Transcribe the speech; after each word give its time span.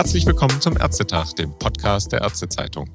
Herzlich 0.00 0.24
willkommen 0.24 0.62
zum 0.62 0.78
Ärztetag, 0.78 1.34
dem 1.34 1.52
Podcast 1.58 2.10
der 2.10 2.22
Ärztezeitung. 2.22 2.88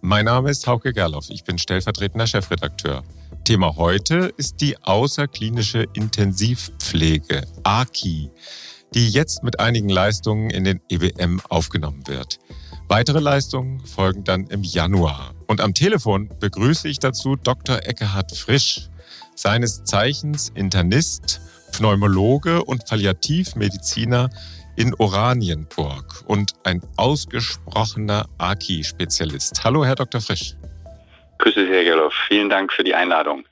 Mein 0.00 0.24
Name 0.24 0.48
ist 0.48 0.66
Hauke 0.66 0.94
Gerloff, 0.94 1.26
ich 1.28 1.44
bin 1.44 1.58
stellvertretender 1.58 2.26
Chefredakteur. 2.26 3.04
Thema 3.44 3.76
heute 3.76 4.32
ist 4.38 4.62
die 4.62 4.82
außerklinische 4.82 5.84
Intensivpflege, 5.92 7.46
AKI, 7.62 8.30
die 8.94 9.10
jetzt 9.10 9.42
mit 9.42 9.60
einigen 9.60 9.90
Leistungen 9.90 10.48
in 10.48 10.64
den 10.64 10.80
EWM 10.88 11.42
aufgenommen 11.50 12.08
wird. 12.08 12.38
Weitere 12.88 13.20
Leistungen 13.20 13.84
folgen 13.84 14.24
dann 14.24 14.46
im 14.46 14.62
Januar. 14.62 15.34
Und 15.48 15.60
am 15.60 15.74
Telefon 15.74 16.30
begrüße 16.40 16.88
ich 16.88 17.00
dazu 17.00 17.36
Dr. 17.36 17.80
Eckehard 17.86 18.34
Frisch, 18.34 18.88
seines 19.34 19.84
Zeichens 19.84 20.52
Internist, 20.54 21.42
Pneumologe 21.72 22.64
und 22.64 22.86
Palliativmediziner 22.86 24.30
in 24.76 24.94
Oranienburg 24.94 26.22
und 26.26 26.52
ein 26.64 26.82
ausgesprochener 26.96 28.26
AKI-Spezialist. 28.38 29.64
Hallo, 29.64 29.84
Herr 29.84 29.94
Dr. 29.94 30.20
Frisch. 30.20 30.54
Grüße 31.38 31.66
Sie, 31.66 31.72
Herr 31.72 31.84
Gerloff. 31.84 32.14
Vielen 32.28 32.48
Dank 32.48 32.72
für 32.72 32.84
die 32.84 32.94
Einladung. 32.94 33.44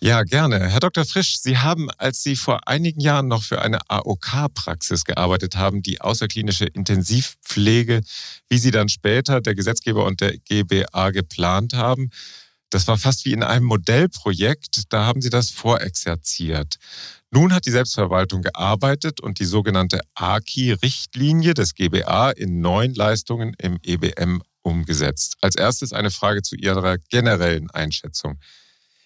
Ja, 0.00 0.22
gerne. 0.22 0.68
Herr 0.68 0.80
Dr. 0.80 1.04
Frisch, 1.04 1.38
Sie 1.38 1.58
haben, 1.58 1.88
als 1.98 2.22
Sie 2.22 2.36
vor 2.36 2.68
einigen 2.68 3.00
Jahren 3.00 3.28
noch 3.28 3.42
für 3.42 3.62
eine 3.62 3.78
AOK-Praxis 3.88 5.04
gearbeitet 5.04 5.56
haben, 5.56 5.82
die 5.82 6.00
außerklinische 6.00 6.66
Intensivpflege, 6.66 8.02
wie 8.48 8.58
sie 8.58 8.70
dann 8.70 8.88
später 8.88 9.40
der 9.40 9.54
Gesetzgeber 9.54 10.04
und 10.04 10.20
der 10.20 10.36
GBA 10.36 11.10
geplant 11.10 11.72
haben, 11.72 12.10
das 12.70 12.88
war 12.88 12.98
fast 12.98 13.24
wie 13.24 13.32
in 13.32 13.42
einem 13.42 13.64
Modellprojekt, 13.64 14.92
da 14.92 15.06
haben 15.06 15.20
Sie 15.20 15.30
das 15.30 15.50
vorexerziert. 15.50 16.76
Nun 17.30 17.52
hat 17.52 17.66
die 17.66 17.70
Selbstverwaltung 17.70 18.42
gearbeitet 18.42 19.20
und 19.20 19.40
die 19.40 19.44
sogenannte 19.44 20.00
AKI-Richtlinie 20.14 21.54
des 21.54 21.74
GBA 21.74 22.30
in 22.30 22.60
neun 22.60 22.94
Leistungen 22.94 23.54
im 23.58 23.78
EBM 23.82 24.42
umgesetzt. 24.62 25.36
Als 25.40 25.56
erstes 25.56 25.92
eine 25.92 26.10
Frage 26.10 26.42
zu 26.42 26.56
Ihrer 26.56 26.98
generellen 27.10 27.70
Einschätzung. 27.70 28.38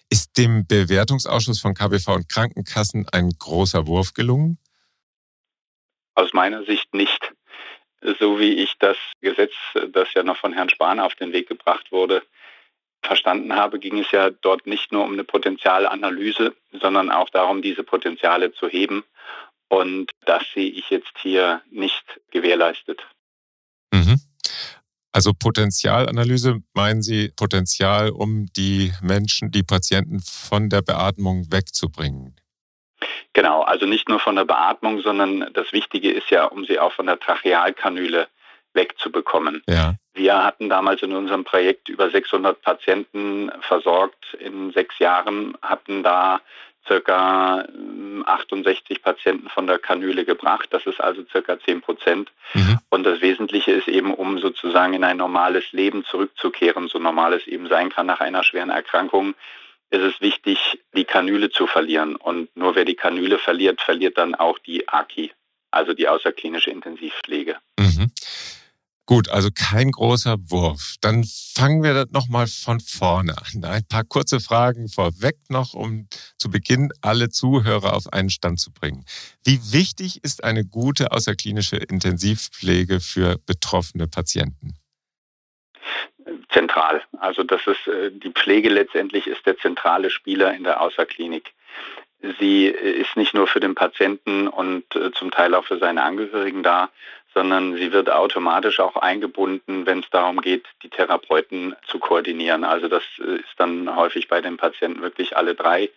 Ist 0.09 0.37
dem 0.37 0.67
Bewertungsausschuss 0.67 1.59
von 1.59 1.73
KBV 1.73 2.07
und 2.09 2.29
Krankenkassen 2.29 3.07
ein 3.09 3.29
großer 3.29 3.87
Wurf 3.87 4.13
gelungen? 4.13 4.59
Aus 6.15 6.33
meiner 6.33 6.63
Sicht 6.65 6.93
nicht. 6.93 7.31
So 8.19 8.39
wie 8.39 8.53
ich 8.53 8.75
das 8.79 8.97
Gesetz, 9.21 9.53
das 9.93 10.13
ja 10.13 10.23
noch 10.23 10.37
von 10.37 10.53
Herrn 10.53 10.69
Spahn 10.69 10.99
auf 10.99 11.15
den 11.15 11.31
Weg 11.31 11.47
gebracht 11.47 11.91
wurde, 11.91 12.23
verstanden 13.01 13.55
habe, 13.55 13.79
ging 13.79 13.99
es 13.99 14.11
ja 14.11 14.29
dort 14.29 14.67
nicht 14.67 14.91
nur 14.91 15.03
um 15.03 15.13
eine 15.13 15.23
Potenzialanalyse, 15.23 16.55
sondern 16.71 17.11
auch 17.11 17.29
darum, 17.29 17.61
diese 17.61 17.83
Potenziale 17.83 18.53
zu 18.53 18.67
heben. 18.67 19.03
Und 19.69 20.11
das 20.25 20.43
sehe 20.53 20.69
ich 20.69 20.89
jetzt 20.89 21.13
hier 21.17 21.61
nicht 21.71 22.03
gewährleistet. 22.31 23.01
Mhm. 23.93 24.19
Also 25.13 25.31
Potenzialanalyse, 25.33 26.61
meinen 26.73 27.01
Sie 27.01 27.31
Potenzial, 27.35 28.09
um 28.09 28.45
die 28.55 28.93
Menschen, 29.01 29.51
die 29.51 29.63
Patienten 29.63 30.21
von 30.21 30.69
der 30.69 30.81
Beatmung 30.81 31.51
wegzubringen? 31.51 32.35
Genau, 33.33 33.61
also 33.63 33.85
nicht 33.85 34.09
nur 34.09 34.19
von 34.19 34.35
der 34.35 34.45
Beatmung, 34.45 35.01
sondern 35.01 35.49
das 35.53 35.71
Wichtige 35.73 36.11
ist 36.11 36.29
ja, 36.29 36.45
um 36.45 36.65
sie 36.65 36.79
auch 36.79 36.93
von 36.93 37.07
der 37.07 37.19
Trachealkanüle 37.19 38.27
wegzubekommen. 38.73 39.63
Ja. 39.67 39.95
Wir 40.13 40.43
hatten 40.43 40.69
damals 40.69 41.01
in 41.01 41.13
unserem 41.13 41.43
Projekt 41.43 41.89
über 41.89 42.09
600 42.09 42.61
Patienten 42.61 43.51
versorgt 43.61 44.33
in 44.39 44.71
sechs 44.71 44.99
Jahren, 44.99 45.57
hatten 45.61 46.03
da 46.03 46.41
circa 46.87 47.65
68 48.25 48.97
ähm, 48.97 49.03
Patienten 49.03 49.49
von 49.49 49.67
der 49.67 49.79
Kanüle 49.79 50.25
gebracht. 50.25 50.67
Das 50.71 50.85
ist 50.85 50.99
also 50.99 51.23
circa 51.31 51.59
10 51.59 51.81
Prozent. 51.81 52.31
Mhm. 52.53 52.79
Und 52.89 53.03
das 53.03 53.21
Wesentliche 53.21 53.71
ist 53.71 53.87
eben, 53.87 54.13
um 54.13 54.39
sozusagen 54.39 54.93
in 54.93 55.03
ein 55.03 55.17
normales 55.17 55.71
Leben 55.71 56.03
zurückzukehren, 56.05 56.87
so 56.87 56.99
normal 56.99 57.33
es 57.33 57.47
eben 57.47 57.67
sein 57.67 57.89
kann 57.89 58.07
nach 58.07 58.19
einer 58.19 58.43
schweren 58.43 58.69
Erkrankung, 58.69 59.35
ist 59.91 60.01
es 60.01 60.21
wichtig, 60.21 60.79
die 60.95 61.05
Kanüle 61.05 61.49
zu 61.51 61.67
verlieren. 61.67 62.15
Und 62.15 62.55
nur 62.55 62.75
wer 62.75 62.85
die 62.85 62.95
Kanüle 62.95 63.37
verliert, 63.37 63.81
verliert 63.81 64.17
dann 64.17 64.35
auch 64.35 64.57
die 64.59 64.87
AKI, 64.87 65.31
also 65.69 65.93
die 65.93 66.07
außerklinische 66.07 66.71
Intensivpflege. 66.71 67.57
Mhm. 67.77 68.11
Gut, 69.07 69.29
also 69.29 69.49
kein 69.53 69.91
großer 69.91 70.37
Wurf. 70.49 70.95
Dann 71.01 71.25
fangen 71.25 71.83
wir 71.83 72.05
nochmal 72.11 72.47
von 72.47 72.79
vorne 72.79 73.35
an. 73.37 73.63
Ein 73.65 73.85
paar 73.87 74.03
kurze 74.03 74.39
Fragen 74.39 74.87
vorweg 74.87 75.37
noch, 75.49 75.73
um 75.73 76.07
zu 76.37 76.49
Beginn 76.49 76.91
alle 77.01 77.29
Zuhörer 77.29 77.93
auf 77.93 78.13
einen 78.13 78.29
Stand 78.29 78.59
zu 78.59 78.71
bringen. 78.71 79.05
Wie 79.43 79.59
wichtig 79.73 80.23
ist 80.23 80.43
eine 80.43 80.63
gute 80.65 81.11
außerklinische 81.11 81.77
Intensivpflege 81.77 82.99
für 82.99 83.37
betroffene 83.45 84.07
Patienten? 84.07 84.75
Zentral. 86.49 87.01
Also 87.19 87.43
das 87.43 87.65
ist 87.65 87.87
äh, 87.87 88.11
die 88.11 88.31
Pflege 88.31 88.69
letztendlich 88.69 89.27
ist 89.27 89.45
der 89.45 89.57
zentrale 89.57 90.09
Spieler 90.09 90.53
in 90.53 90.63
der 90.63 90.81
Außerklinik. 90.81 91.53
Sie 92.39 92.67
ist 92.67 93.17
nicht 93.17 93.33
nur 93.33 93.47
für 93.47 93.59
den 93.59 93.73
Patienten 93.73 94.47
und 94.47 94.83
äh, 94.95 95.11
zum 95.11 95.31
Teil 95.31 95.55
auch 95.55 95.65
für 95.65 95.79
seine 95.79 96.03
Angehörigen 96.03 96.61
da, 96.61 96.89
sondern 97.33 97.75
sie 97.77 97.91
wird 97.91 98.09
automatisch 98.09 98.79
auch 98.79 98.95
eingebunden, 98.97 99.85
wenn 99.85 99.99
es 99.99 100.09
darum 100.09 100.41
geht, 100.41 100.65
die 100.83 100.89
Therapeuten 100.89 101.75
zu 101.87 101.99
koordinieren. 101.99 102.63
Also 102.63 102.87
das 102.87 103.03
äh, 103.19 103.35
ist 103.35 103.55
dann 103.57 103.95
häufig 103.95 104.27
bei 104.27 104.41
den 104.41 104.57
Patienten 104.57 105.01
wirklich 105.01 105.37
alle 105.37 105.55
drei 105.55 105.89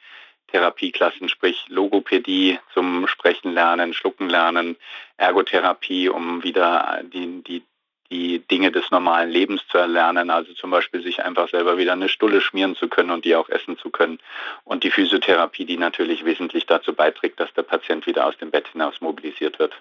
Therapieklassen, 0.48 1.28
sprich 1.28 1.64
Logopädie 1.68 2.58
zum 2.72 3.08
Sprechen 3.08 3.52
lernen, 3.52 3.92
Schlucken 3.94 4.28
lernen, 4.28 4.76
Ergotherapie, 5.16 6.08
um 6.08 6.44
wieder 6.44 7.00
die, 7.12 7.42
die, 7.42 7.62
die 8.10 8.38
Dinge 8.38 8.70
des 8.70 8.90
normalen 8.92 9.30
Lebens 9.30 9.66
zu 9.68 9.78
erlernen, 9.78 10.30
also 10.30 10.52
zum 10.52 10.70
Beispiel 10.70 11.02
sich 11.02 11.24
einfach 11.24 11.48
selber 11.48 11.78
wieder 11.78 11.94
eine 11.94 12.08
Stulle 12.08 12.40
schmieren 12.40 12.76
zu 12.76 12.88
können 12.88 13.10
und 13.10 13.24
die 13.24 13.34
auch 13.34 13.48
essen 13.48 13.78
zu 13.78 13.90
können. 13.90 14.20
Und 14.62 14.84
die 14.84 14.90
Physiotherapie, 14.92 15.64
die 15.64 15.78
natürlich 15.78 16.24
wesentlich 16.24 16.66
dazu 16.66 16.92
beiträgt, 16.92 17.40
dass 17.40 17.52
der 17.54 17.62
Patient 17.62 18.06
wieder 18.06 18.26
aus 18.26 18.36
dem 18.36 18.52
Bett 18.52 18.68
hinaus 18.68 19.00
mobilisiert 19.00 19.58
wird. 19.58 19.74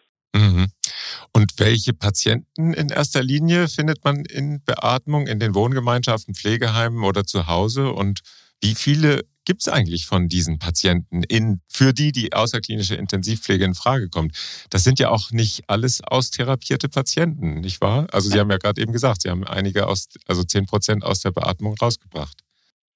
Und 1.35 1.53
welche 1.57 1.93
Patienten 1.93 2.73
in 2.73 2.89
erster 2.89 3.23
Linie 3.23 3.67
findet 3.67 4.03
man 4.03 4.23
in 4.25 4.63
Beatmung, 4.63 5.25
in 5.25 5.39
den 5.39 5.55
Wohngemeinschaften, 5.55 6.35
Pflegeheimen 6.35 7.03
oder 7.03 7.25
zu 7.25 7.47
Hause? 7.47 7.91
Und 7.91 8.21
wie 8.61 8.75
viele 8.75 9.25
gibt 9.45 9.61
es 9.61 9.67
eigentlich 9.67 10.05
von 10.05 10.29
diesen 10.29 10.59
Patienten, 10.59 11.23
in, 11.23 11.59
für 11.67 11.91
die 11.91 12.11
die 12.11 12.33
außerklinische 12.33 12.95
Intensivpflege 12.95 13.65
in 13.65 13.73
Frage 13.73 14.09
kommt? 14.09 14.37
Das 14.69 14.83
sind 14.83 14.99
ja 14.99 15.09
auch 15.09 15.31
nicht 15.31 15.63
alles 15.67 16.01
austherapierte 16.01 16.87
Patienten, 16.87 17.61
nicht 17.61 17.81
wahr? 17.81 18.07
Also 18.11 18.29
Sie 18.29 18.39
haben 18.39 18.51
ja 18.51 18.57
gerade 18.57 18.81
eben 18.81 18.93
gesagt, 18.93 19.23
Sie 19.23 19.29
haben 19.29 19.43
einige 19.43 19.87
aus, 19.87 20.07
also 20.27 20.43
10 20.43 20.67
Prozent 20.67 21.03
aus 21.03 21.21
der 21.21 21.31
Beatmung 21.31 21.75
rausgebracht. 21.75 22.43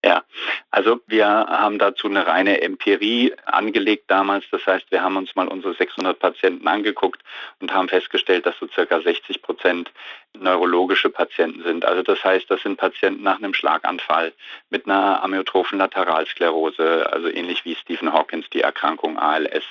Ja, 0.08 0.24
also 0.72 1.02
wir 1.08 1.28
haben 1.28 1.80
dazu 1.80 2.08
eine 2.08 2.26
reine 2.26 2.62
Empirie 2.62 3.34
angelegt 3.46 4.06
damals. 4.08 4.46
Das 4.52 4.66
heißt, 4.66 4.90
wir 4.90 5.04
haben 5.04 5.18
uns 5.18 5.36
mal 5.36 5.50
unsere 5.50 5.74
600 5.74 6.18
Patienten 6.18 6.66
angeguckt 6.66 7.22
und 7.60 7.74
haben 7.74 7.90
festgestellt, 7.90 8.46
dass 8.46 8.58
so 8.58 8.70
circa 8.70 9.02
60 9.02 9.42
Prozent 9.42 9.92
neurologische 10.34 11.10
Patienten 11.10 11.62
sind. 11.62 11.84
Also 11.84 12.04
das 12.04 12.24
heißt, 12.24 12.50
das 12.50 12.62
sind 12.62 12.78
Patienten 12.78 13.24
nach 13.24 13.40
einem 13.40 13.54
Schlaganfall 13.54 14.32
mit 14.70 14.86
einer 14.86 15.22
amyotrophen 15.22 15.78
Lateralsklerose, 15.78 17.12
also 17.12 17.28
ähnlich 17.28 17.66
wie 17.66 17.76
Stephen 17.76 18.14
Hawkins 18.14 18.50
die 18.52 18.62
Erkrankung 18.62 19.20
ALS. 19.20 19.66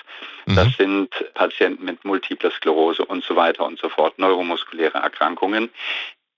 Mhm. 0.44 0.54
Das 0.54 0.76
sind 0.76 1.08
Patienten 1.32 1.86
mit 1.86 2.04
multipler 2.04 2.50
Sklerose 2.50 3.06
und 3.06 3.24
so 3.24 3.36
weiter 3.36 3.64
und 3.64 3.78
so 3.78 3.88
fort, 3.88 4.18
neuromuskuläre 4.18 4.98
Erkrankungen, 4.98 5.70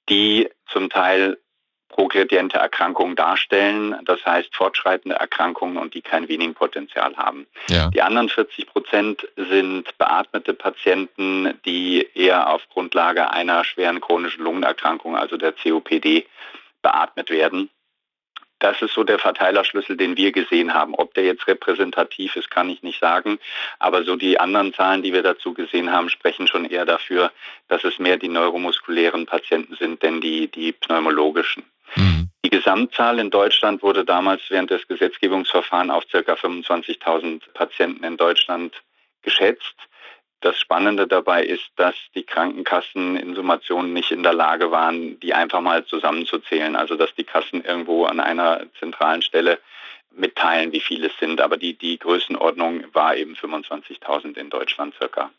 die 0.08 0.48
zum 0.68 0.88
Teil 0.88 1.36
progrediente 1.98 2.58
Erkrankungen 2.58 3.16
darstellen, 3.16 3.96
das 4.04 4.24
heißt 4.24 4.54
fortschreitende 4.54 5.16
Erkrankungen 5.16 5.78
und 5.78 5.94
die 5.94 6.00
kein 6.00 6.28
Weaning-Potenzial 6.28 7.16
haben. 7.16 7.48
Ja. 7.68 7.90
Die 7.90 8.02
anderen 8.02 8.28
40 8.28 8.68
Prozent 8.68 9.26
sind 9.34 9.98
beatmete 9.98 10.54
Patienten, 10.54 11.58
die 11.64 12.08
eher 12.14 12.50
auf 12.50 12.62
Grundlage 12.68 13.32
einer 13.32 13.64
schweren 13.64 14.00
chronischen 14.00 14.44
Lungenerkrankung, 14.44 15.16
also 15.16 15.36
der 15.36 15.52
COPD, 15.52 16.24
beatmet 16.82 17.30
werden. 17.30 17.68
Das 18.60 18.80
ist 18.80 18.94
so 18.94 19.02
der 19.02 19.18
Verteilerschlüssel, 19.18 19.96
den 19.96 20.16
wir 20.16 20.30
gesehen 20.30 20.74
haben. 20.74 20.94
Ob 20.94 21.14
der 21.14 21.24
jetzt 21.24 21.48
repräsentativ 21.48 22.36
ist, 22.36 22.50
kann 22.50 22.70
ich 22.70 22.84
nicht 22.84 23.00
sagen. 23.00 23.40
Aber 23.80 24.04
so 24.04 24.14
die 24.14 24.38
anderen 24.38 24.72
Zahlen, 24.72 25.02
die 25.02 25.12
wir 25.12 25.22
dazu 25.24 25.52
gesehen 25.52 25.92
haben, 25.92 26.10
sprechen 26.10 26.46
schon 26.46 26.64
eher 26.64 26.84
dafür, 26.84 27.32
dass 27.66 27.82
es 27.82 27.98
mehr 27.98 28.18
die 28.18 28.28
neuromuskulären 28.28 29.26
Patienten 29.26 29.74
sind, 29.74 30.04
denn 30.04 30.20
die, 30.20 30.48
die 30.48 30.70
pneumologischen. 30.70 31.64
Mhm. 31.96 32.28
Die 32.44 32.50
Gesamtzahl 32.50 33.18
in 33.18 33.30
Deutschland 33.30 33.82
wurde 33.82 34.04
damals 34.04 34.42
während 34.48 34.70
des 34.70 34.86
Gesetzgebungsverfahrens 34.88 35.92
auf 35.92 36.04
ca. 36.10 36.18
25.000 36.18 37.42
Patienten 37.52 38.04
in 38.04 38.16
Deutschland 38.16 38.74
geschätzt. 39.22 39.74
Das 40.40 40.58
Spannende 40.58 41.08
dabei 41.08 41.44
ist, 41.44 41.68
dass 41.76 41.96
die 42.14 42.22
Krankenkassen 42.22 43.16
in 43.16 43.34
Summationen 43.34 43.92
nicht 43.92 44.12
in 44.12 44.22
der 44.22 44.34
Lage 44.34 44.70
waren, 44.70 45.18
die 45.18 45.34
einfach 45.34 45.60
mal 45.60 45.84
zusammenzuzählen. 45.84 46.76
Also 46.76 46.94
dass 46.94 47.12
die 47.16 47.24
Kassen 47.24 47.64
irgendwo 47.64 48.04
an 48.04 48.20
einer 48.20 48.64
zentralen 48.78 49.22
Stelle 49.22 49.58
mitteilen, 50.12 50.72
wie 50.72 50.80
viele 50.80 51.08
es 51.08 51.18
sind. 51.18 51.40
Aber 51.40 51.56
die, 51.56 51.74
die 51.74 51.98
Größenordnung 51.98 52.84
war 52.92 53.16
eben 53.16 53.34
25.000 53.34 54.36
in 54.36 54.48
Deutschland 54.48 54.94
circa. 54.94 55.30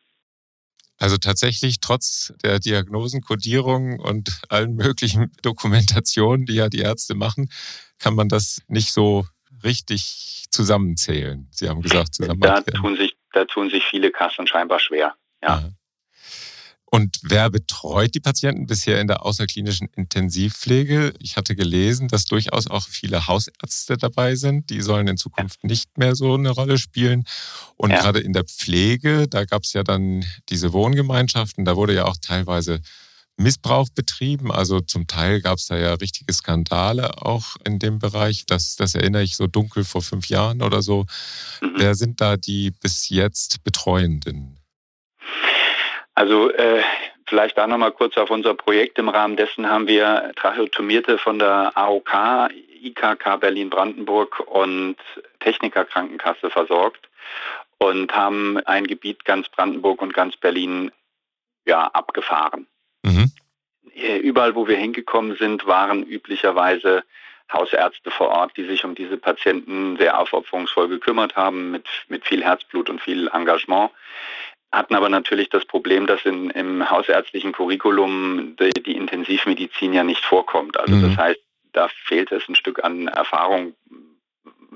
Also 1.00 1.18
tatsächlich 1.18 1.80
trotz 1.80 2.34
der 2.44 2.60
Diagnosen, 2.60 3.22
Kodierung 3.22 4.00
und 4.00 4.42
allen 4.50 4.76
möglichen 4.76 5.32
Dokumentationen, 5.42 6.46
die 6.46 6.56
ja 6.56 6.70
die 6.70 6.80
Ärzte 6.80 7.16
machen, 7.16 7.50
kann 7.98 8.16
man 8.16 8.28
das 8.28 8.62
nicht 8.68 8.92
so 8.92 9.26
richtig 9.64 10.46
zusammenzählen. 10.52 11.48
Sie 11.52 11.70
haben 11.70 11.82
gesagt, 11.82 12.16
zusammen. 12.16 12.42
Da 12.42 12.62
tun 12.62 12.98
sich, 12.98 13.16
da 13.34 13.46
tun 13.46 13.70
sich 13.70 13.84
viele 13.86 14.12
Kassen 14.12 14.46
scheinbar 14.46 14.80
schwer. 14.80 15.16
Ja. 15.42 15.70
Und 16.92 17.20
wer 17.22 17.52
betreut 17.52 18.16
die 18.16 18.20
Patienten 18.20 18.66
bisher 18.66 19.00
in 19.00 19.08
der 19.08 19.24
außerklinischen 19.24 19.90
Intensivpflege? 19.96 21.14
Ich 21.20 21.38
hatte 21.38 21.56
gelesen, 21.56 22.08
dass 22.08 22.26
durchaus 22.26 22.66
auch 22.66 22.88
viele 22.88 23.28
Hausärzte 23.28 23.96
dabei 23.96 24.36
sind. 24.36 24.72
Die 24.72 24.82
sollen 24.82 25.08
in 25.08 25.18
Zukunft 25.18 25.64
nicht 25.64 26.00
mehr 26.00 26.16
so 26.16 26.34
eine 26.34 26.50
Rolle 26.50 26.80
spielen. 26.80 27.26
Und 27.76 27.92
ja. 27.92 28.02
gerade 28.02 28.20
in 28.20 28.34
der 28.34 28.44
Pflege, 28.44 29.28
da 29.28 29.46
gab 29.46 29.64
es 29.64 29.74
ja 29.74 29.84
dann 29.84 30.26
diese 30.50 30.74
Wohngemeinschaften, 30.74 31.64
da 31.64 31.76
wurde 31.76 31.94
ja 31.94 32.06
auch 32.06 32.18
teilweise 32.20 32.82
Missbrauch 33.38 33.90
betrieben. 33.94 34.52
Also 34.52 34.82
zum 34.82 35.06
Teil 35.06 35.42
gab 35.42 35.60
es 35.60 35.68
da 35.68 35.78
ja 35.78 35.94
richtige 35.94 36.34
Skandale 36.34 37.22
auch 37.22 37.56
in 37.66 37.80
dem 37.80 38.00
Bereich. 38.00 38.46
Das, 38.48 38.76
das 38.76 38.96
erinnere 38.96 39.24
ich 39.24 39.36
so 39.36 39.48
dunkel 39.48 39.84
vor 39.84 40.02
fünf 40.02 40.28
Jahren 40.28 40.62
oder 40.62 40.82
so. 40.82 41.06
Mhm. 41.62 41.74
Wer 41.78 41.96
sind 41.96 42.20
da 42.20 42.36
die 42.36 42.72
bis 42.72 43.10
jetzt 43.10 43.64
Betreuenden? 43.64 44.59
Also 46.20 46.52
äh, 46.52 46.84
vielleicht 47.28 47.58
da 47.58 47.66
nochmal 47.66 47.94
kurz 47.94 48.18
auf 48.18 48.30
unser 48.30 48.54
Projekt. 48.54 49.00
Im 49.00 49.08
Rahmen 49.08 49.38
dessen 49.38 49.70
haben 49.70 49.88
wir 49.88 50.34
Tracheotomierte 50.36 51.18
von 51.18 51.40
der 51.40 51.72
AOK, 51.76 52.50
IKK 52.82 53.38
Berlin-Brandenburg 53.40 54.42
und 54.42 54.98
Techniker 55.40 55.86
Krankenkasse 55.86 56.50
versorgt 56.50 57.08
und 57.78 58.14
haben 58.14 58.58
ein 58.66 58.86
Gebiet 58.86 59.24
ganz 59.24 59.48
Brandenburg 59.48 60.02
und 60.02 60.14
ganz 60.14 60.36
Berlin 60.36 60.92
ja, 61.66 61.86
abgefahren. 61.86 62.68
Mhm. 63.04 63.32
Äh, 63.96 64.18
überall, 64.18 64.56
wo 64.56 64.68
wir 64.68 64.76
hingekommen 64.76 65.38
sind, 65.38 65.68
waren 65.68 66.04
üblicherweise 66.04 67.06
Hausärzte 67.50 68.12
vor 68.12 68.28
Ort, 68.28 68.58
die 68.58 68.66
sich 68.66 68.84
um 68.84 68.94
diese 68.94 69.16
Patienten 69.16 69.96
sehr 69.96 70.20
aufopferungsvoll 70.20 70.90
gekümmert 70.90 71.38
haben, 71.38 71.72
mit, 71.72 71.88
mit 72.10 72.26
viel 72.26 72.44
Herzblut 72.44 72.90
und 72.90 73.02
viel 73.02 73.30
Engagement 73.30 73.92
hatten 74.72 74.96
aber 74.96 75.10
natürlich 75.10 75.50
das 75.50 75.66
Problem, 75.66 76.06
dass 76.06 76.24
in, 76.26 76.50
im 76.52 76.90
hausärztlichen 76.90 77.52
Curriculum 77.52 78.56
die, 78.60 78.84
die 78.84 78.96
Intensivmedizin 78.96 79.94
ja 79.94 80.04
nicht 80.04 80.24
vorkommt. 80.24 80.80
Also 80.80 80.96
mhm. 80.96 81.02
das 81.10 81.18
heißt, 81.18 81.40
da 81.74 81.88
fehlt 82.06 82.32
es 82.32 82.48
ein 82.48 82.56
Stück 82.56 82.84
an 82.84 83.08
Erfahrung. 83.08 83.74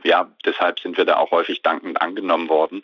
Ja, 0.03 0.31
deshalb 0.45 0.79
sind 0.79 0.97
wir 0.97 1.05
da 1.05 1.17
auch 1.17 1.31
häufig 1.31 1.61
dankend 1.61 2.01
angenommen 2.01 2.49
worden. 2.49 2.83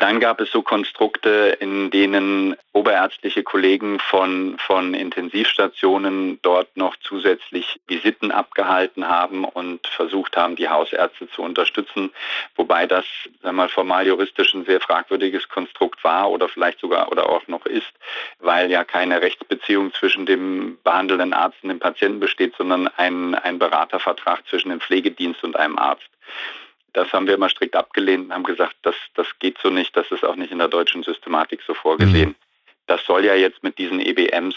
Dann 0.00 0.18
gab 0.18 0.40
es 0.40 0.50
so 0.50 0.62
Konstrukte, 0.62 1.58
in 1.60 1.90
denen 1.90 2.56
oberärztliche 2.72 3.42
Kollegen 3.42 3.98
von, 4.00 4.56
von 4.58 4.94
Intensivstationen 4.94 6.38
dort 6.40 6.74
noch 6.74 6.96
zusätzlich 7.02 7.78
Visiten 7.86 8.32
abgehalten 8.32 9.08
haben 9.08 9.44
und 9.44 9.86
versucht 9.88 10.38
haben, 10.38 10.56
die 10.56 10.70
Hausärzte 10.70 11.28
zu 11.28 11.42
unterstützen, 11.42 12.12
wobei 12.56 12.86
das 12.86 13.04
formal 13.68 14.06
juristisch 14.06 14.54
ein 14.54 14.64
sehr 14.64 14.80
fragwürdiges 14.80 15.50
Konstrukt 15.50 16.02
war 16.02 16.30
oder 16.30 16.48
vielleicht 16.48 16.80
sogar 16.80 17.12
oder 17.12 17.28
auch 17.28 17.46
noch 17.46 17.66
ist, 17.66 17.92
weil 18.38 18.70
ja 18.70 18.84
keine 18.84 19.20
Rechtsbeziehung 19.20 19.92
zwischen 19.92 20.24
dem 20.24 20.78
behandelnden 20.82 21.34
Arzt 21.34 21.58
und 21.62 21.68
dem 21.68 21.78
Patienten 21.78 22.20
besteht, 22.20 22.54
sondern 22.56 22.88
ein, 22.96 23.34
ein 23.34 23.58
Beratervertrag 23.58 24.46
zwischen 24.48 24.70
dem 24.70 24.80
Pflegedienst 24.80 25.44
und 25.44 25.56
einem 25.56 25.78
Arzt. 25.78 26.08
Das 26.92 27.12
haben 27.12 27.26
wir 27.26 27.34
immer 27.34 27.48
strikt 27.48 27.76
abgelehnt 27.76 28.26
und 28.26 28.32
haben 28.32 28.44
gesagt, 28.44 28.76
das, 28.82 28.94
das 29.14 29.26
geht 29.38 29.58
so 29.62 29.70
nicht, 29.70 29.96
das 29.96 30.10
ist 30.10 30.24
auch 30.24 30.36
nicht 30.36 30.52
in 30.52 30.58
der 30.58 30.68
deutschen 30.68 31.02
Systematik 31.02 31.60
so 31.66 31.74
vorgesehen. 31.74 32.30
Mhm. 32.30 32.34
Das 32.86 33.04
soll 33.06 33.24
ja 33.24 33.34
jetzt 33.34 33.62
mit 33.62 33.78
diesen 33.78 34.00
EBMs 34.00 34.56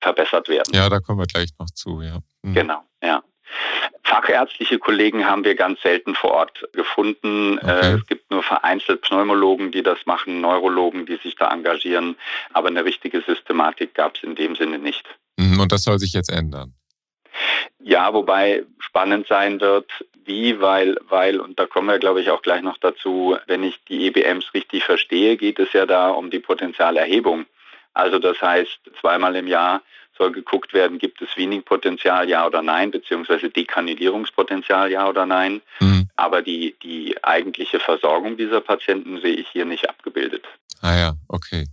verbessert 0.00 0.48
werden. 0.48 0.74
Ja, 0.74 0.88
da 0.88 0.98
kommen 1.00 1.20
wir 1.20 1.26
gleich 1.26 1.50
noch 1.58 1.70
zu, 1.70 2.02
ja. 2.02 2.18
Mhm. 2.42 2.54
Genau, 2.54 2.82
ja. 3.02 3.22
Fachärztliche 4.04 4.78
Kollegen 4.78 5.24
haben 5.24 5.44
wir 5.44 5.54
ganz 5.54 5.80
selten 5.80 6.14
vor 6.14 6.32
Ort 6.32 6.64
gefunden. 6.72 7.58
Äh, 7.58 7.62
okay. 7.62 7.94
Es 7.94 8.06
gibt 8.06 8.30
nur 8.30 8.42
vereinzelt 8.42 9.02
Pneumologen, 9.02 9.70
die 9.70 9.82
das 9.82 9.98
machen, 10.06 10.40
Neurologen, 10.40 11.06
die 11.06 11.16
sich 11.16 11.36
da 11.36 11.52
engagieren. 11.52 12.16
Aber 12.52 12.68
eine 12.68 12.84
richtige 12.84 13.20
Systematik 13.22 13.94
gab 13.94 14.16
es 14.16 14.22
in 14.22 14.34
dem 14.34 14.56
Sinne 14.56 14.78
nicht. 14.78 15.04
Mhm, 15.36 15.60
und 15.60 15.72
das 15.72 15.84
soll 15.84 15.98
sich 15.98 16.12
jetzt 16.12 16.30
ändern. 16.30 16.74
Ja, 17.84 18.14
wobei 18.14 18.64
spannend 18.78 19.26
sein 19.26 19.60
wird, 19.60 19.90
wie, 20.24 20.60
weil, 20.60 20.96
weil, 21.08 21.40
und 21.40 21.58
da 21.58 21.66
kommen 21.66 21.88
wir, 21.88 21.98
glaube 21.98 22.20
ich, 22.20 22.30
auch 22.30 22.42
gleich 22.42 22.62
noch 22.62 22.78
dazu, 22.78 23.36
wenn 23.46 23.64
ich 23.64 23.82
die 23.88 24.06
EBMs 24.06 24.54
richtig 24.54 24.84
verstehe, 24.84 25.36
geht 25.36 25.58
es 25.58 25.72
ja 25.72 25.86
da 25.86 26.10
um 26.10 26.30
die 26.30 26.38
Potenzialerhebung. 26.38 27.46
Also 27.94 28.18
das 28.18 28.40
heißt, 28.40 28.78
zweimal 29.00 29.36
im 29.36 29.48
Jahr 29.48 29.82
soll 30.16 30.32
geguckt 30.32 30.72
werden, 30.74 30.98
gibt 30.98 31.20
es 31.22 31.36
Weaning-Potenzial, 31.36 32.28
ja 32.28 32.46
oder 32.46 32.62
nein, 32.62 32.90
beziehungsweise 32.90 33.50
Dekanidierungspotenzial, 33.50 34.90
ja 34.90 35.08
oder 35.08 35.26
nein. 35.26 35.62
Mhm. 35.80 36.08
Aber 36.16 36.42
die, 36.42 36.76
die 36.82 37.16
eigentliche 37.24 37.80
Versorgung 37.80 38.36
dieser 38.36 38.60
Patienten 38.60 39.20
sehe 39.20 39.34
ich 39.34 39.48
hier 39.48 39.64
nicht 39.64 39.88
abgebildet. 39.88 40.44
Ah 40.80 40.96
ja, 40.96 41.12
okay. 41.28 41.64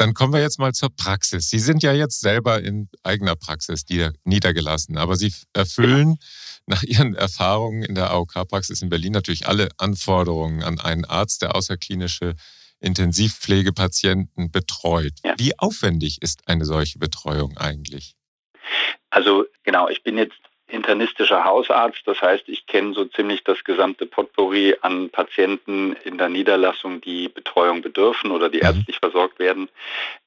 Dann 0.00 0.14
kommen 0.14 0.32
wir 0.32 0.40
jetzt 0.40 0.58
mal 0.58 0.72
zur 0.72 0.88
Praxis. 0.88 1.50
Sie 1.50 1.58
sind 1.58 1.82
ja 1.82 1.92
jetzt 1.92 2.20
selber 2.20 2.62
in 2.62 2.88
eigener 3.02 3.36
Praxis 3.36 3.84
niedergelassen, 4.24 4.96
aber 4.96 5.14
Sie 5.16 5.30
erfüllen 5.52 6.16
nach 6.64 6.82
Ihren 6.82 7.14
Erfahrungen 7.14 7.82
in 7.82 7.94
der 7.96 8.10
AOK-Praxis 8.10 8.80
in 8.80 8.88
Berlin 8.88 9.12
natürlich 9.12 9.46
alle 9.46 9.68
Anforderungen 9.76 10.62
an 10.62 10.80
einen 10.80 11.04
Arzt, 11.04 11.42
der 11.42 11.54
außerklinische 11.54 12.34
Intensivpflegepatienten 12.80 14.50
betreut. 14.50 15.12
Ja. 15.22 15.34
Wie 15.36 15.58
aufwendig 15.58 16.22
ist 16.22 16.48
eine 16.48 16.64
solche 16.64 16.98
Betreuung 16.98 17.58
eigentlich? 17.58 18.14
Also 19.10 19.44
genau, 19.64 19.90
ich 19.90 20.02
bin 20.02 20.16
jetzt 20.16 20.40
internistischer 20.70 21.44
Hausarzt. 21.44 22.02
Das 22.06 22.20
heißt, 22.20 22.48
ich 22.48 22.66
kenne 22.66 22.94
so 22.94 23.04
ziemlich 23.04 23.44
das 23.44 23.62
gesamte 23.64 24.06
Potpourri 24.06 24.76
an 24.80 25.10
Patienten 25.10 25.96
in 26.04 26.18
der 26.18 26.28
Niederlassung, 26.28 27.00
die 27.00 27.28
Betreuung 27.28 27.82
bedürfen 27.82 28.30
oder 28.30 28.48
die 28.48 28.58
mhm. 28.58 28.64
ärztlich 28.64 28.98
versorgt 28.98 29.38
werden. 29.38 29.68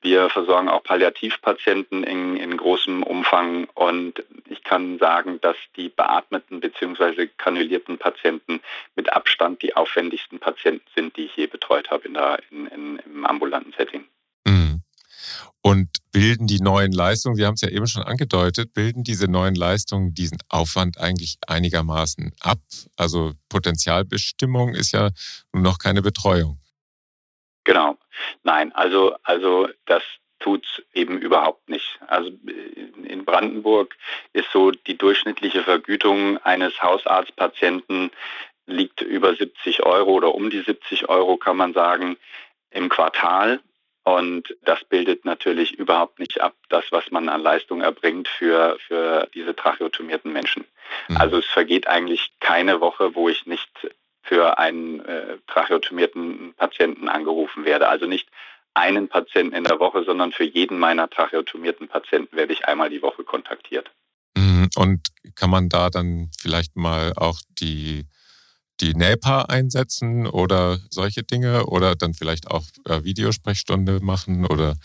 Wir 0.02 0.30
versorgen 0.30 0.70
auch 0.70 0.84
Palliativpatienten 0.84 2.04
in, 2.04 2.38
in 2.38 2.58
großem 2.58 3.04
Umfang 3.04 3.68
und 3.74 4.24
ich 4.50 4.64
kann 4.64 5.00
sagen, 5.00 5.40
dass 5.42 5.58
die 5.76 5.90
beatmeten 5.90 6.60
bzw. 6.60 7.28
kanulierten 7.38 7.98
Patienten 7.98 8.62
mit 8.96 9.12
Abstand 9.12 9.62
die 9.62 9.76
aufwendigsten 9.76 10.40
Patienten 10.40 10.86
sind, 10.96 11.18
die 11.18 11.26
ich 11.26 11.36
je 11.36 11.48
betreut 11.48 11.90
habe 11.90 12.08
in 12.08 12.14
der, 12.14 12.40
in, 12.52 12.68
in, 12.68 13.02
im 13.06 13.26
ambulanten 13.26 13.74
Setting. 13.78 14.06
Und 15.62 15.90
bilden 16.12 16.48
die 16.48 16.60
neuen 16.60 16.92
Leistungen, 16.92 17.36
Sie 17.36 17.46
haben 17.46 17.54
es 17.54 17.62
ja 17.62 17.70
eben 17.70 17.88
schon 17.88 18.04
angedeutet, 18.04 18.74
bilden 18.74 19.04
diese 19.04 19.30
neuen 19.30 19.56
Leistungen 19.56 20.14
diesen 20.14 20.38
Aufwand 20.50 21.00
eigentlich 21.00 21.38
einigermaßen 21.48 22.34
ab? 22.42 22.60
Also 22.98 23.34
Potenzialbestimmung 23.50 24.76
ist 24.76 24.92
ja 24.92 25.10
nun 25.54 25.64
noch 25.64 25.80
keine 25.80 26.02
Betreuung. 26.02 26.60
Genau. 27.64 27.98
Nein, 28.44 28.74
also, 28.74 29.16
also 29.24 29.70
das 29.86 30.04
tut 30.40 30.66
es 30.66 30.84
eben 30.94 31.20
überhaupt 31.20 31.70
nicht. 31.70 32.00
Also 32.08 32.32
in 33.04 33.24
Brandenburg 33.24 33.96
ist 34.34 34.52
so 34.52 34.72
die 34.72 34.98
durchschnittliche 34.98 35.64
Vergütung 35.64 36.38
eines 36.40 36.82
Hausarztpatienten 36.82 38.12
liegt 38.66 39.02
über 39.02 39.36
70 39.36 39.84
Euro 39.84 40.12
oder 40.12 40.36
um 40.36 40.50
die 40.50 40.62
70 40.62 41.10
Euro 41.10 41.38
kann 41.38 41.58
man 41.58 41.74
sagen 41.74 42.18
im 42.72 42.90
Quartal. 42.90 43.62
Und 44.04 44.56
das 44.64 44.84
bildet 44.84 45.24
natürlich 45.24 45.74
überhaupt 45.74 46.20
nicht 46.20 46.42
ab, 46.42 46.56
das, 46.70 46.84
was 46.92 47.10
man 47.12 47.30
an 47.30 47.42
Leistung 47.42 47.82
erbringt 47.82 48.28
für, 48.28 48.78
für 48.88 49.30
diese 49.34 49.56
tracheotomierten 49.56 50.32
Menschen. 50.32 50.66
Mhm. 51.08 51.18
Also 51.18 51.38
es 51.38 51.46
vergeht 51.46 51.88
eigentlich 51.88 52.32
keine 52.42 52.82
Woche, 52.82 53.16
wo 53.16 53.30
ich 53.30 53.46
nicht 53.46 53.70
für 54.22 54.58
einen 54.58 55.00
äh, 55.06 55.38
tracheotomierten 55.48 56.54
Patienten 56.58 57.08
angerufen 57.08 57.66
werde. 57.66 57.88
Also 57.88 58.06
nicht 58.06 58.28
einen 58.74 59.08
Patienten 59.08 59.56
in 59.56 59.64
der 59.64 59.80
Woche, 59.80 60.04
sondern 60.04 60.32
für 60.32 60.46
jeden 60.46 60.80
meiner 60.80 61.10
tracheotomierten 61.10 61.88
Patienten 61.88 62.36
werde 62.36 62.54
ich 62.54 62.66
einmal 62.66 62.90
die 62.90 63.02
Woche 63.02 63.24
kontaktiert. 63.24 63.92
Mhm. 64.36 64.70
Und 64.76 65.10
kann 65.36 65.50
man 65.50 65.70
da 65.70 65.90
dann 65.90 66.30
vielleicht 66.42 66.76
mal 66.76 67.14
auch 67.16 67.40
die 67.50 68.06
die 68.84 68.94
NEPA 68.96 69.44
einsetzen 69.44 70.28
oder 70.28 70.78
solche 70.90 71.24
Dinge 71.24 71.68
oder 71.68 71.96
dann 71.96 72.14
vielleicht 72.14 72.52
auch 72.52 72.64
äh, 72.86 73.04
Videosprechstunde 73.04 74.00
machen 74.02 74.46
oder 74.46 74.76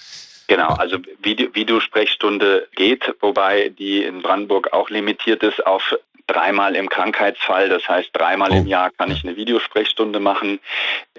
Genau, 0.46 0.68
also 0.68 0.96
Video, 1.22 1.54
Videosprechstunde 1.54 2.68
geht, 2.74 3.14
wobei 3.20 3.68
die 3.68 4.02
in 4.02 4.22
Brandenburg 4.22 4.72
auch 4.72 4.88
limitiert 4.88 5.42
ist 5.42 5.66
auf 5.66 5.94
dreimal 6.28 6.76
im 6.76 6.88
Krankheitsfall. 6.88 7.68
Das 7.68 7.88
heißt, 7.88 8.10
dreimal 8.12 8.52
oh. 8.52 8.56
im 8.56 8.66
Jahr 8.68 8.90
kann 8.90 9.10
ich 9.10 9.24
eine 9.24 9.36
Videosprechstunde 9.36 10.20
machen. 10.20 10.60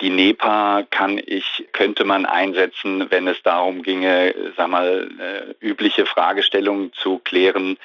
Die 0.02 0.10
NEPA 0.10 0.84
kann 0.90 1.20
ich, 1.24 1.68
könnte 1.74 2.06
man 2.06 2.26
einsetzen, 2.26 3.12
wenn 3.12 3.28
es 3.28 3.42
darum 3.44 3.84
ginge, 3.84 4.34
sag 4.56 4.70
mal, 4.70 5.10
äh, 5.20 5.66
übliche 5.66 6.06
Fragestellungen 6.06 6.94
zu 6.94 7.20
klären, 7.20 7.78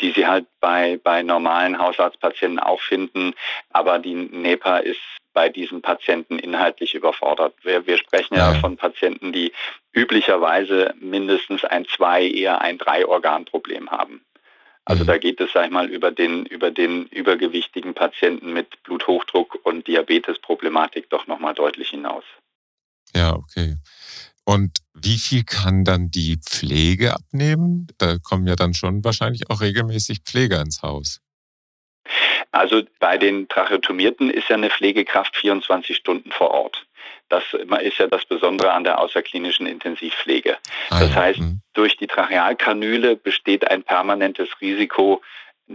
die 0.00 0.10
Sie 0.10 0.26
halt 0.26 0.46
bei, 0.60 1.00
bei 1.02 1.22
normalen 1.22 1.78
Hausarztpatienten 1.78 2.58
auch 2.58 2.80
finden. 2.80 3.32
Aber 3.70 3.98
die 3.98 4.14
NEPA 4.14 4.78
ist 4.78 5.00
bei 5.32 5.48
diesen 5.48 5.80
Patienten 5.80 6.38
inhaltlich 6.38 6.94
überfordert. 6.94 7.54
Wir, 7.62 7.86
wir 7.86 7.96
sprechen 7.96 8.34
ja, 8.34 8.52
ja 8.52 8.60
von 8.60 8.76
Patienten, 8.76 9.32
die 9.32 9.52
üblicherweise 9.92 10.94
mindestens 11.00 11.64
ein 11.64 11.86
Zwei, 11.86 12.26
eher 12.26 12.60
ein 12.60 12.76
Drei-Organ-Problem 12.76 13.90
haben. 13.90 14.22
Also 14.84 15.04
mhm. 15.04 15.08
da 15.08 15.18
geht 15.18 15.40
es, 15.40 15.52
sag 15.52 15.66
ich 15.66 15.70
mal, 15.70 15.88
über 15.88 16.10
den, 16.10 16.44
über 16.46 16.70
den 16.70 17.06
übergewichtigen 17.06 17.94
Patienten 17.94 18.52
mit 18.52 18.82
Bluthochdruck 18.82 19.58
und 19.64 19.86
Diabetesproblematik 19.86 21.08
doch 21.10 21.26
nochmal 21.26 21.54
deutlich 21.54 21.90
hinaus. 21.90 22.24
Ja, 23.14 23.34
okay. 23.34 23.76
Und 24.44 24.78
wie 24.92 25.18
viel 25.18 25.44
kann 25.44 25.84
dann 25.84 26.10
die 26.10 26.38
Pflege 26.38 27.14
abnehmen? 27.14 27.86
Da 27.98 28.18
kommen 28.18 28.46
ja 28.46 28.56
dann 28.56 28.74
schon 28.74 29.04
wahrscheinlich 29.04 29.48
auch 29.50 29.60
regelmäßig 29.60 30.22
Pfleger 30.24 30.60
ins 30.60 30.82
Haus. 30.82 31.20
Also 32.50 32.82
bei 32.98 33.18
den 33.18 33.48
Tracheotomierten 33.48 34.30
ist 34.30 34.48
ja 34.48 34.56
eine 34.56 34.70
Pflegekraft 34.70 35.36
24 35.36 35.96
Stunden 35.96 36.32
vor 36.32 36.50
Ort. 36.50 36.86
Das 37.32 37.44
ist 37.80 37.96
ja 37.96 38.08
das 38.08 38.26
Besondere 38.26 38.72
an 38.72 38.84
der 38.84 38.98
außerklinischen 38.98 39.66
Intensivpflege. 39.66 40.58
Ah, 40.90 41.00
das 41.00 41.14
heißt, 41.14 41.40
mhm. 41.40 41.62
durch 41.72 41.96
die 41.96 42.06
Trachealkanüle 42.06 43.16
besteht 43.16 43.70
ein 43.70 43.82
permanentes 43.82 44.50
Risiko, 44.60 45.22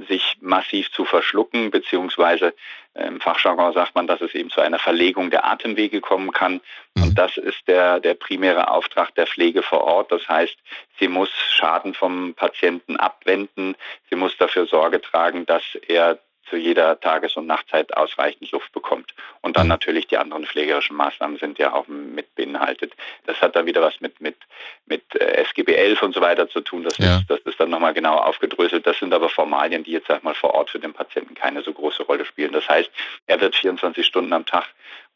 sich 0.08 0.38
massiv 0.40 0.92
zu 0.92 1.04
verschlucken, 1.04 1.72
beziehungsweise 1.72 2.54
äh, 2.94 3.08
im 3.08 3.20
Fachjargon 3.20 3.74
sagt 3.74 3.96
man, 3.96 4.06
dass 4.06 4.22
es 4.22 4.36
eben 4.36 4.52
zu 4.52 4.62
einer 4.62 4.78
Verlegung 4.78 5.32
der 5.32 5.46
Atemwege 5.46 6.00
kommen 6.00 6.32
kann. 6.32 6.62
Mhm. 6.94 7.04
Und 7.04 7.18
das 7.18 7.38
ist 7.38 7.68
der, 7.68 8.00
der 8.02 8.14
primäre 8.14 8.70
Auftrag 8.70 9.16
der 9.16 9.26
Pflege 9.26 9.64
vor 9.64 9.82
Ort. 9.82 10.12
Das 10.12 10.28
heißt, 10.30 10.56
sie 11.00 11.08
muss 11.08 11.32
Schaden 11.50 11.96
vom 11.96 12.36
Patienten 12.36 12.98
abwenden. 12.98 13.76
Sie 14.12 14.16
muss 14.16 14.38
dafür 14.38 14.68
Sorge 14.68 15.02
tragen, 15.02 15.48
dass 15.48 15.64
er 15.88 16.20
zu 16.50 16.58
jeder 16.58 17.00
Tages- 17.00 17.36
und 17.36 17.48
Nachtzeit 17.48 17.96
ausreichend 17.96 18.52
Luft 18.52 18.72
bekommt. 18.72 19.14
Und 19.42 19.58
dann 19.58 19.68
mhm. 19.68 19.70
natürlich 19.70 20.08
die 20.08 20.18
anderen 20.18 20.46
pflegerischen 20.46 20.96
Maßnahmen 20.96 21.38
sind 21.38 21.60
ja 21.60 21.74
auch 21.74 21.88
mit 21.88 22.34
beinhaltet. 22.36 22.94
Das 23.26 23.42
hat 23.42 23.56
dann 23.56 23.66
wieder 23.66 23.82
was 23.82 24.00
mit, 24.02 24.20
mit, 24.22 24.38
mit 24.86 25.04
äh, 25.16 25.44
SGB 25.44 25.74
11 25.74 26.02
und 26.02 26.16
so 26.16 26.22
weiter 26.22 26.50
zu 26.50 26.62
tun. 26.62 26.84
Das, 26.84 26.98
ja. 26.98 27.18
ist, 27.18 27.30
das 27.30 27.40
ist 27.42 27.60
dann 27.60 27.70
nochmal 27.70 27.94
genau 27.94 28.16
aufgedröselt. 28.18 28.86
Das 28.88 29.00
sind 29.00 29.14
aber 29.14 29.30
Formalien, 29.30 29.84
die 29.84 29.92
jetzt 29.92 30.08
sag 30.08 30.24
mal 30.24 30.36
vor 30.36 30.54
Ort 30.54 30.70
für 30.70 30.80
den 30.80 30.94
Patienten 30.94 31.36
keine 31.36 31.62
so 31.64 31.74
große 31.74 32.04
Rolle 32.04 32.26
spielen. 32.26 32.54
Das 32.54 32.68
heißt, 32.68 32.90
er 33.28 33.42
wird 33.42 33.56
24 33.56 34.06
Stunden 34.06 34.34
am 34.34 34.46
Tag 34.46 34.66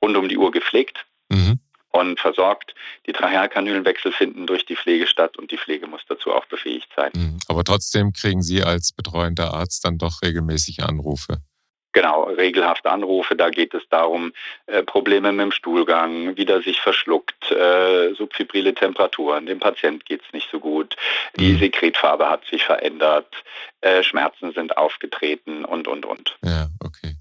rund 0.02 0.18
um 0.18 0.28
die 0.28 0.38
Uhr 0.38 0.52
gepflegt. 0.52 1.06
Mhm 1.30 1.60
und 1.92 2.20
versorgt. 2.20 2.74
Die 3.06 3.14
Trachealkanülenwechsel 3.14 4.12
finden 4.12 4.48
durch 4.48 4.66
die 4.66 4.76
Pflege 4.76 5.08
statt 5.08 5.38
und 5.38 5.52
die 5.52 5.58
Pflege 5.58 5.88
muss 5.88 6.02
dazu 6.08 6.34
auch 6.34 6.46
befähigt 6.46 6.90
sein. 6.96 7.12
Mhm. 7.16 7.40
Aber 7.48 7.64
trotzdem 7.64 8.14
kriegen 8.14 8.42
Sie 8.42 8.64
als 8.64 8.94
betreuender 8.94 9.54
Arzt 9.54 9.86
dann 9.86 9.98
doch 9.98 10.22
regelmäßig 10.22 10.84
Anrufe. 10.84 11.42
Genau, 11.94 12.24
regelhaft 12.24 12.86
Anrufe. 12.86 13.36
Da 13.36 13.50
geht 13.50 13.74
es 13.74 13.84
darum, 13.90 14.32
äh, 14.68 14.82
Probleme 14.82 15.32
mit 15.32 15.42
dem 15.42 15.52
Stuhlgang, 15.52 16.38
wieder 16.38 16.62
sich 16.62 16.80
verschluckt, 16.80 17.52
äh, 17.52 18.14
subfibrile 18.14 18.74
Temperaturen, 18.74 19.46
dem 19.46 19.60
Patient 19.60 20.06
geht 20.06 20.22
es 20.26 20.32
nicht 20.32 20.48
so 20.50 20.60
gut, 20.60 20.96
die 21.36 21.54
mhm. 21.54 21.60
Sekretfarbe 21.60 22.30
hat 22.30 22.46
sich 22.46 22.64
verändert, 22.64 23.28
äh, 23.82 24.04
Schmerzen 24.04 24.54
sind 24.54 24.78
aufgetreten 24.78 25.66
und, 25.66 25.88
und, 25.90 26.06
und. 26.06 26.38
Ja, 26.44 26.70
okay. 26.80 27.16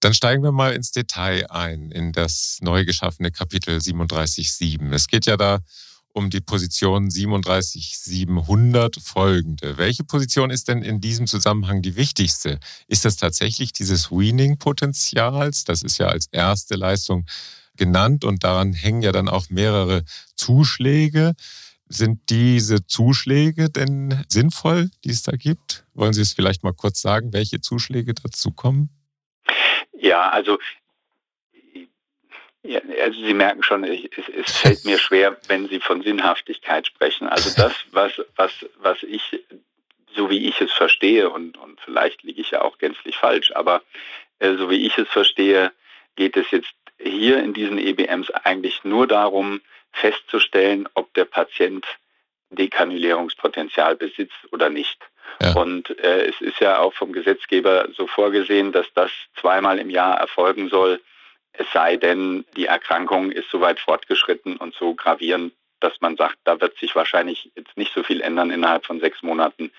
Dann 0.00 0.14
steigen 0.14 0.42
wir 0.42 0.52
mal 0.52 0.74
ins 0.74 0.92
Detail 0.92 1.50
ein, 1.50 1.90
in 1.90 2.12
das 2.12 2.58
neu 2.60 2.84
geschaffene 2.84 3.32
Kapitel 3.32 3.78
37.7. 3.78 4.92
Es 4.94 5.08
geht 5.08 5.26
ja 5.26 5.36
da 5.36 5.60
um 6.12 6.30
die 6.30 6.40
Position 6.40 7.10
37700 7.10 8.96
folgende. 8.96 9.76
Welche 9.76 10.04
Position 10.04 10.50
ist 10.50 10.68
denn 10.68 10.82
in 10.82 11.00
diesem 11.00 11.26
Zusammenhang 11.26 11.82
die 11.82 11.96
wichtigste? 11.96 12.60
Ist 12.86 13.04
das 13.04 13.16
tatsächlich 13.16 13.72
dieses 13.72 14.10
Weaning-Potenzials? 14.10 15.64
Das 15.64 15.82
ist 15.82 15.98
ja 15.98 16.06
als 16.06 16.26
erste 16.30 16.76
Leistung 16.76 17.26
genannt 17.76 18.24
und 18.24 18.44
daran 18.44 18.72
hängen 18.72 19.02
ja 19.02 19.12
dann 19.12 19.28
auch 19.28 19.50
mehrere 19.50 20.04
Zuschläge. 20.34 21.34
Sind 21.88 22.20
diese 22.28 22.86
Zuschläge 22.86 23.70
denn 23.70 24.24
sinnvoll, 24.28 24.90
die 25.04 25.10
es 25.10 25.22
da 25.22 25.32
gibt? 25.32 25.84
Wollen 25.94 26.12
Sie 26.12 26.20
es 26.20 26.34
vielleicht 26.34 26.62
mal 26.62 26.74
kurz 26.74 27.00
sagen, 27.00 27.32
welche 27.32 27.60
Zuschläge 27.60 28.12
dazu 28.14 28.50
kommen? 28.50 28.90
Ja, 30.00 30.28
also, 30.30 30.58
ja, 32.62 32.80
also 33.02 33.24
Sie 33.24 33.34
merken 33.34 33.62
schon, 33.62 33.84
es, 33.84 34.00
es 34.28 34.56
fällt 34.56 34.84
mir 34.84 34.98
schwer, 34.98 35.36
wenn 35.48 35.68
Sie 35.68 35.80
von 35.80 36.02
Sinnhaftigkeit 36.02 36.86
sprechen. 36.86 37.28
Also 37.28 37.50
das, 37.56 37.74
was, 37.90 38.12
was, 38.36 38.52
was 38.78 39.02
ich, 39.02 39.44
so 40.14 40.30
wie 40.30 40.46
ich 40.48 40.60
es 40.60 40.72
verstehe, 40.72 41.30
und, 41.30 41.56
und 41.56 41.80
vielleicht 41.80 42.22
liege 42.22 42.40
ich 42.40 42.52
ja 42.52 42.62
auch 42.62 42.78
gänzlich 42.78 43.16
falsch, 43.16 43.52
aber 43.52 43.82
äh, 44.38 44.54
so 44.54 44.70
wie 44.70 44.86
ich 44.86 44.96
es 44.98 45.08
verstehe, 45.08 45.72
geht 46.16 46.36
es 46.36 46.50
jetzt 46.50 46.74
hier 46.98 47.42
in 47.42 47.54
diesen 47.54 47.78
EBMs 47.78 48.30
eigentlich 48.30 48.84
nur 48.84 49.06
darum, 49.06 49.60
festzustellen, 49.92 50.88
ob 50.94 51.12
der 51.14 51.24
Patient 51.24 51.86
Dekanulierungspotenzial 52.50 53.96
besitzt 53.96 54.52
oder 54.52 54.70
nicht. 54.70 54.98
Ja. 55.42 55.52
Und 55.54 55.96
äh, 55.98 56.26
es 56.26 56.40
ist 56.40 56.60
ja 56.60 56.78
auch 56.78 56.94
vom 56.94 57.12
Gesetzgeber 57.12 57.88
so 57.96 58.06
vorgesehen, 58.06 58.72
dass 58.72 58.86
das 58.94 59.10
zweimal 59.40 59.78
im 59.78 59.90
Jahr 59.90 60.18
erfolgen 60.18 60.68
soll, 60.68 61.00
es 61.58 61.66
sei 61.72 61.96
denn, 61.96 62.44
die 62.56 62.66
Erkrankung 62.66 63.32
ist 63.32 63.50
so 63.50 63.60
weit 63.60 63.80
fortgeschritten 63.80 64.56
und 64.56 64.74
so 64.74 64.94
gravierend, 64.94 65.52
dass 65.80 66.00
man 66.00 66.16
sagt, 66.16 66.36
da 66.44 66.60
wird 66.60 66.76
sich 66.78 66.94
wahrscheinlich 66.94 67.50
jetzt 67.56 67.76
nicht 67.76 67.92
so 67.94 68.02
viel 68.02 68.20
ändern 68.20 68.50
innerhalb 68.50 68.86
von 68.86 69.00
sechs 69.00 69.22
Monaten. 69.22 69.72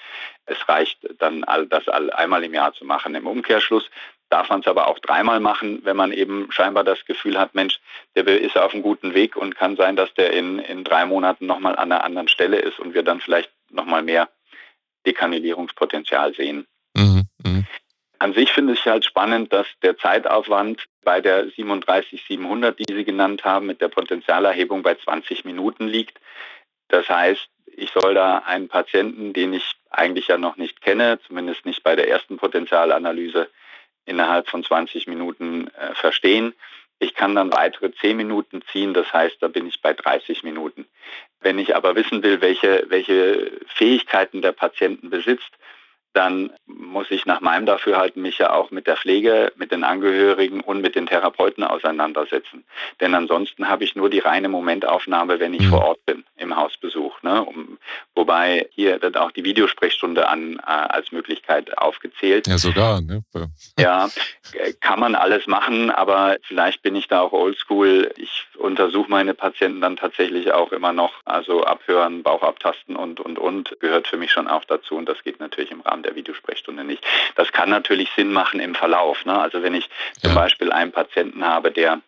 Es 0.45 0.57
reicht 0.67 0.97
dann, 1.19 1.45
das 1.69 1.87
einmal 1.87 2.43
im 2.43 2.53
Jahr 2.53 2.73
zu 2.73 2.85
machen. 2.85 3.15
Im 3.15 3.27
Umkehrschluss 3.27 3.89
darf 4.29 4.49
man 4.49 4.61
es 4.61 4.67
aber 4.67 4.87
auch 4.87 4.99
dreimal 4.99 5.39
machen, 5.39 5.81
wenn 5.83 5.97
man 5.97 6.11
eben 6.11 6.51
scheinbar 6.51 6.83
das 6.83 7.03
Gefühl 7.05 7.39
hat, 7.39 7.55
Mensch, 7.55 7.79
der 8.15 8.27
ist 8.27 8.57
auf 8.57 8.73
einem 8.73 8.83
guten 8.83 9.13
Weg 9.13 9.35
und 9.35 9.55
kann 9.55 9.75
sein, 9.75 9.95
dass 9.95 10.13
der 10.13 10.31
in, 10.33 10.59
in 10.59 10.83
drei 10.83 11.05
Monaten 11.05 11.45
nochmal 11.45 11.75
an 11.75 11.91
einer 11.91 12.03
anderen 12.03 12.27
Stelle 12.27 12.59
ist 12.59 12.79
und 12.79 12.93
wir 12.93 13.03
dann 13.03 13.21
vielleicht 13.21 13.51
nochmal 13.69 14.03
mehr 14.03 14.29
Dekanulierungspotenzial 15.05 16.33
sehen. 16.33 16.65
Mhm, 16.95 17.23
mh. 17.43 17.63
An 18.19 18.33
sich 18.33 18.51
finde 18.51 18.73
ich 18.73 18.85
halt 18.85 19.05
spannend, 19.05 19.53
dass 19.53 19.67
der 19.81 19.97
Zeitaufwand 19.97 20.85
bei 21.03 21.21
der 21.21 21.49
37700, 21.51 22.77
die 22.77 22.93
Sie 22.93 23.05
genannt 23.05 23.45
haben, 23.45 23.65
mit 23.65 23.79
der 23.79 23.87
Potenzialerhebung 23.87 24.83
bei 24.83 24.95
20 24.95 25.45
Minuten 25.45 25.87
liegt. 25.87 26.19
Das 26.89 27.07
heißt, 27.07 27.47
ich 27.65 27.91
soll 27.91 28.13
da 28.15 28.39
einen 28.39 28.67
Patienten, 28.67 29.31
den 29.31 29.53
ich 29.53 29.75
eigentlich 29.89 30.27
ja 30.27 30.37
noch 30.37 30.57
nicht 30.57 30.81
kenne, 30.81 31.19
zumindest 31.25 31.65
nicht 31.65 31.81
bei 31.83 31.95
der 31.95 32.09
ersten 32.09 32.37
Potenzialanalyse, 32.37 33.49
innerhalb 34.05 34.49
von 34.49 34.63
20 34.63 35.07
Minuten 35.07 35.67
äh, 35.67 35.93
verstehen. 35.93 36.53
Ich 36.99 37.13
kann 37.13 37.35
dann 37.35 37.53
weitere 37.53 37.91
10 37.93 38.17
Minuten 38.17 38.61
ziehen, 38.71 38.93
das 38.93 39.13
heißt, 39.13 39.37
da 39.39 39.47
bin 39.47 39.67
ich 39.67 39.81
bei 39.81 39.93
30 39.93 40.43
Minuten. 40.43 40.85
Wenn 41.41 41.59
ich 41.59 41.75
aber 41.75 41.95
wissen 41.95 42.21
will, 42.23 42.41
welche, 42.41 42.85
welche 42.89 43.51
Fähigkeiten 43.67 44.41
der 44.41 44.51
Patienten 44.51 45.09
besitzt, 45.09 45.51
dann 46.13 46.51
muss 46.89 47.11
ich 47.11 47.25
nach 47.25 47.41
meinem 47.41 47.65
Dafürhalten 47.65 48.21
mich 48.21 48.39
ja 48.39 48.53
auch 48.53 48.71
mit 48.71 48.87
der 48.87 48.97
Pflege, 48.97 49.51
mit 49.55 49.71
den 49.71 49.83
Angehörigen 49.83 50.61
und 50.61 50.81
mit 50.81 50.95
den 50.95 51.05
Therapeuten 51.07 51.63
auseinandersetzen. 51.63 52.65
Denn 52.99 53.13
ansonsten 53.13 53.69
habe 53.69 53.83
ich 53.83 53.95
nur 53.95 54.09
die 54.09 54.19
reine 54.19 54.49
Momentaufnahme, 54.49 55.39
wenn 55.39 55.53
ich 55.53 55.61
mhm. 55.61 55.69
vor 55.69 55.85
Ort 55.85 56.05
bin, 56.05 56.23
im 56.35 56.55
Hausbesuch. 56.55 57.21
Ne? 57.21 57.43
Um, 57.43 57.77
wobei 58.15 58.67
hier 58.71 59.01
wird 59.01 59.17
auch 59.17 59.31
die 59.31 59.43
Videosprechstunde 59.43 60.27
an, 60.27 60.57
äh, 60.57 60.61
als 60.65 61.11
Möglichkeit 61.11 61.77
aufgezählt. 61.77 62.47
Ja, 62.47 62.57
sogar. 62.57 63.01
Ne? 63.01 63.23
ja, 63.77 64.09
kann 64.81 64.99
man 64.99 65.15
alles 65.15 65.47
machen, 65.47 65.91
aber 65.91 66.37
vielleicht 66.41 66.81
bin 66.81 66.95
ich 66.95 67.07
da 67.07 67.21
auch 67.21 67.31
oldschool. 67.31 68.11
Ich 68.17 68.45
untersuche 68.57 69.09
meine 69.09 69.33
Patienten 69.33 69.81
dann 69.81 69.95
tatsächlich 69.95 70.51
auch 70.51 70.71
immer 70.71 70.93
noch. 70.93 71.13
Also 71.25 71.63
abhören, 71.63 72.23
Bauch 72.23 72.43
abtasten 72.43 72.95
und, 72.95 73.19
und, 73.19 73.37
und 73.37 73.77
gehört 73.79 74.07
für 74.07 74.17
mich 74.17 74.31
schon 74.31 74.47
auch 74.47 74.65
dazu. 74.65 74.95
Und 74.95 75.07
das 75.07 75.23
geht 75.23 75.39
natürlich 75.39 75.71
im 75.71 75.81
Rahmen 75.81 76.03
der 76.03 76.15
Videosprechstunde 76.15 76.78
nicht. 76.83 77.05
Das 77.35 77.51
kann 77.51 77.69
natürlich 77.69 78.09
Sinn 78.15 78.31
machen 78.31 78.59
im 78.59 78.75
Verlauf. 78.75 79.25
Ne? 79.25 79.37
Also 79.37 79.61
wenn 79.63 79.73
ich 79.73 79.89
zum 80.21 80.31
ja. 80.31 80.35
Beispiel 80.35 80.71
einen 80.71 80.91
Patienten 80.91 81.45
habe, 81.45 81.71
der 81.71 82.01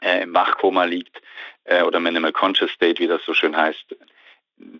äh, 0.00 0.22
im 0.22 0.34
Wachkoma 0.34 0.84
liegt 0.84 1.20
äh, 1.64 1.82
oder 1.82 2.00
Minimal 2.00 2.32
Conscious 2.32 2.70
State, 2.72 3.00
wie 3.00 3.06
das 3.06 3.22
so 3.24 3.34
schön 3.34 3.56
heißt, 3.56 3.96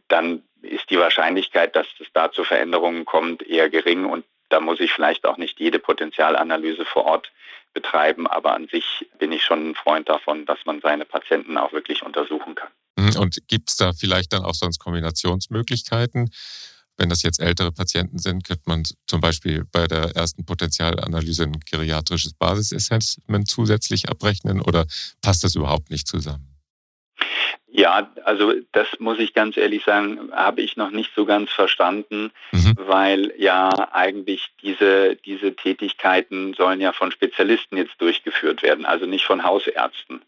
dann 0.09 0.43
ist 0.63 0.91
die 0.91 0.99
Wahrscheinlichkeit, 0.99 1.75
dass 1.75 1.87
es 2.01 2.09
da 2.13 2.31
zu 2.31 2.45
Veränderungen 2.45 3.05
kommt, 3.05 3.43
eher 3.43 3.71
gering 3.71 4.05
und 4.05 4.25
da 4.51 4.61
muss 4.61 4.81
ich 4.81 4.93
vielleicht 4.93 5.25
auch 5.27 5.37
nicht 5.37 5.61
jede 5.61 5.79
Potenzialanalyse 5.79 6.85
vor 6.85 7.07
Ort 7.07 7.33
betreiben, 7.73 8.27
aber 8.27 8.55
an 8.55 8.67
sich 8.69 9.09
bin 9.19 9.33
ich 9.33 9.45
schon 9.45 9.71
ein 9.71 9.75
Freund 9.75 10.09
davon, 10.09 10.45
dass 10.45 10.59
man 10.67 10.81
seine 10.81 11.05
Patienten 11.05 11.57
auch 11.57 11.73
wirklich 11.73 12.03
untersuchen 12.03 12.57
kann. 12.57 12.71
Mhm, 12.97 13.17
und 13.21 13.39
gibt 13.49 13.71
es 13.71 13.77
da 13.77 13.93
vielleicht 13.93 14.33
dann 14.33 14.45
auch 14.45 14.55
sonst 14.55 14.79
Kombinationsmöglichkeiten? 14.81 16.31
Wenn 17.01 17.09
das 17.09 17.23
jetzt 17.23 17.41
ältere 17.41 17.73
Patienten 17.73 18.19
sind, 18.19 18.45
könnte 18.45 18.65
man 18.67 18.83
zum 19.07 19.23
Beispiel 19.23 19.65
bei 19.73 19.87
der 19.87 20.15
ersten 20.15 20.45
Potenzialanalyse 20.45 21.45
ein 21.45 21.59
geriatrisches 21.61 22.35
Basisassessment 22.35 23.49
zusätzlich 23.49 24.11
abrechnen 24.11 24.61
oder 24.61 24.85
passt 25.23 25.43
das 25.43 25.55
überhaupt 25.55 25.91
nicht 25.91 26.07
zusammen? 26.07 26.59
Ja, 27.73 28.13
also 28.27 28.53
das 28.73 28.87
muss 28.99 29.19
ich 29.19 29.33
ganz 29.33 29.57
ehrlich 29.57 29.83
sagen, 29.83 30.31
habe 30.33 30.61
ich 30.61 30.77
noch 30.77 30.91
nicht 30.91 31.11
so 31.17 31.25
ganz 31.25 31.51
verstanden, 31.51 32.33
mhm. 32.53 32.75
weil 32.77 33.33
ja 33.39 33.71
eigentlich 33.93 34.49
diese, 34.63 35.17
diese 35.25 35.57
Tätigkeiten 35.57 36.53
sollen 36.53 36.83
ja 36.83 36.93
von 36.93 37.13
Spezialisten 37.13 37.79
jetzt 37.79 37.95
durchgeführt 37.99 38.63
werden, 38.63 38.85
also 38.85 39.07
nicht 39.07 39.25
von 39.25 39.43
Hausärzten. 39.43 40.21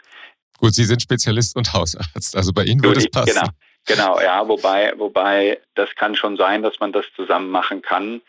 Gut, 0.57 0.73
Sie 0.73 0.85
sind 0.85 1.03
Spezialist 1.03 1.55
und 1.55 1.75
Hausarzt, 1.75 2.35
also 2.35 2.55
bei 2.55 2.65
Ihnen 2.65 2.83
würde 2.83 3.01
es 3.01 3.11
passen. 3.11 3.35
Genau. 3.35 3.49
Genau, 3.87 4.21
ja, 4.21 4.47
wobei, 4.47 4.93
wobei 4.97 5.61
das 5.75 5.95
kann 5.97 6.15
schon 6.15 6.37
sein, 6.37 6.63
dass 6.63 6.79
man 6.81 6.93
das 6.93 7.05
zusammen 7.17 7.51
machen 7.51 7.83
kann. 7.83 8.23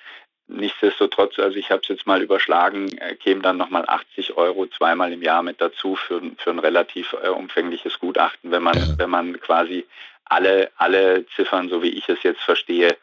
Nichtsdestotrotz, 0.48 1.39
also 1.39 1.57
ich 1.57 1.69
habe 1.72 1.81
es 1.83 1.88
jetzt 1.88 2.05
mal 2.05 2.22
überschlagen, 2.22 2.91
äh, 2.98 3.15
kämen 3.15 3.41
dann 3.41 3.57
nochmal 3.57 3.86
80 3.88 4.36
Euro 4.36 4.67
zweimal 4.67 5.13
im 5.13 5.22
Jahr 5.22 5.41
mit 5.41 5.62
dazu 5.62 5.95
für, 5.95 6.22
für 6.38 6.50
ein 6.50 6.60
relativ 6.60 7.15
äh, 7.24 7.29
umfängliches 7.29 8.00
Gutachten, 8.00 8.51
wenn 8.51 8.63
man, 8.63 8.77
ja. 8.77 8.98
wenn 8.98 9.10
man 9.10 9.39
quasi 9.39 9.86
alle, 10.25 10.72
alle 10.75 11.25
Ziffern, 11.36 11.69
so 11.69 11.81
wie 11.81 11.89
ich 11.89 12.10
es 12.10 12.24
jetzt 12.24 12.41
verstehe, 12.41 12.98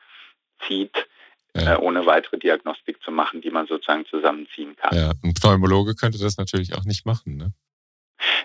zieht, 0.66 1.06
ja. 1.54 1.74
äh, 1.74 1.78
ohne 1.78 2.04
weitere 2.06 2.38
Diagnostik 2.38 3.02
zu 3.02 3.10
machen, 3.10 3.40
die 3.40 3.50
man 3.50 3.66
sozusagen 3.66 4.06
zusammenziehen 4.06 4.76
kann. 4.76 4.96
Ja, 4.96 5.12
ein 5.22 5.34
Pneumologe 5.34 5.94
könnte 5.94 6.18
das 6.18 6.36
natürlich 6.36 6.74
auch 6.74 6.84
nicht 6.84 7.06
machen, 7.06 7.36
ne? 7.36 7.52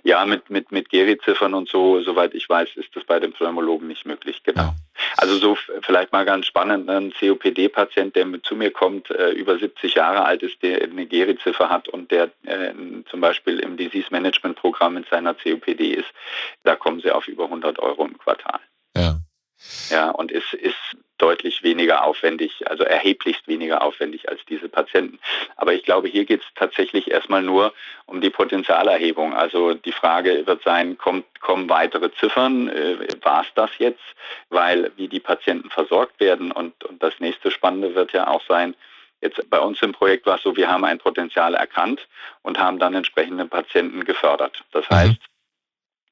Ja, 0.03 0.25
mit, 0.25 0.49
mit, 0.49 0.71
mit 0.71 0.89
Geri-Ziffern 0.89 1.53
und 1.53 1.69
so, 1.69 2.01
soweit 2.01 2.33
ich 2.33 2.47
weiß, 2.47 2.69
ist 2.75 2.95
das 2.95 3.03
bei 3.03 3.19
dem 3.19 3.33
Pneumologen 3.33 3.87
nicht 3.87 4.05
möglich, 4.05 4.43
genau. 4.43 4.61
Ja. 4.61 4.75
Also 5.17 5.37
so 5.37 5.57
vielleicht 5.81 6.11
mal 6.11 6.25
ganz 6.25 6.45
spannend, 6.45 6.85
ne, 6.85 6.97
ein 6.97 7.13
COPD-Patient, 7.13 8.15
der 8.15 8.25
zu 8.43 8.55
mir 8.55 8.71
kommt, 8.71 9.09
äh, 9.11 9.31
über 9.31 9.57
70 9.57 9.95
Jahre 9.95 10.25
alt 10.25 10.43
ist, 10.43 10.61
der 10.61 10.81
eine 10.81 11.05
Geri-Ziffer 11.05 11.69
hat 11.69 11.87
und 11.87 12.11
der 12.11 12.31
äh, 12.45 12.73
zum 13.09 13.21
Beispiel 13.21 13.59
im 13.59 13.77
Disease-Management-Programm 13.77 14.97
in 14.97 15.05
seiner 15.09 15.33
COPD 15.33 15.93
ist, 15.93 16.11
da 16.63 16.75
kommen 16.75 17.01
sie 17.01 17.11
auf 17.11 17.27
über 17.27 17.45
100 17.45 17.79
Euro 17.79 18.05
im 18.05 18.17
Quartal. 18.17 18.59
Ja. 18.95 19.17
Ja, 19.89 20.09
und 20.11 20.31
ist, 20.31 20.53
ist 20.53 20.75
deutlich 21.17 21.63
weniger 21.63 22.03
aufwendig, 22.03 22.69
also 22.69 22.83
erheblichst 22.83 23.47
weniger 23.47 23.81
aufwendig 23.81 24.27
als 24.29 24.43
diese 24.45 24.67
Patienten. 24.67 25.19
Aber 25.55 25.73
ich 25.73 25.83
glaube, 25.83 26.07
hier 26.07 26.25
geht 26.25 26.41
es 26.41 26.47
tatsächlich 26.55 27.09
erstmal 27.09 27.41
nur 27.41 27.73
um 28.05 28.19
die 28.19 28.29
Potenzialerhebung. 28.29 29.33
Also 29.33 29.73
die 29.73 29.93
Frage 29.93 30.45
wird 30.45 30.63
sein, 30.63 30.97
kommt, 30.97 31.25
kommen 31.39 31.69
weitere 31.69 32.11
Ziffern? 32.13 32.67
Äh, 32.67 33.07
War 33.21 33.41
es 33.41 33.47
das 33.55 33.71
jetzt? 33.77 34.03
Weil 34.49 34.91
wie 34.97 35.07
die 35.07 35.21
Patienten 35.21 35.69
versorgt 35.69 36.19
werden 36.19 36.51
und, 36.51 36.83
und 36.83 37.01
das 37.01 37.19
nächste 37.19 37.49
Spannende 37.49 37.95
wird 37.95 38.11
ja 38.13 38.27
auch 38.27 38.43
sein, 38.47 38.75
Jetzt 39.21 39.49
bei 39.49 39.59
uns 39.59 39.81
im 39.81 39.93
Projekt 39.93 40.25
war 40.25 40.35
es 40.35 40.43
so, 40.43 40.55
wir 40.55 40.69
haben 40.69 40.83
ein 40.83 40.99
Potenzial 40.99 41.55
erkannt 41.55 42.05
und 42.43 42.59
haben 42.59 42.77
dann 42.77 42.93
entsprechende 42.93 43.45
Patienten 43.45 44.03
gefördert. 44.03 44.63
Das 44.71 44.87
mhm. 44.89 44.95
heißt, 44.95 45.17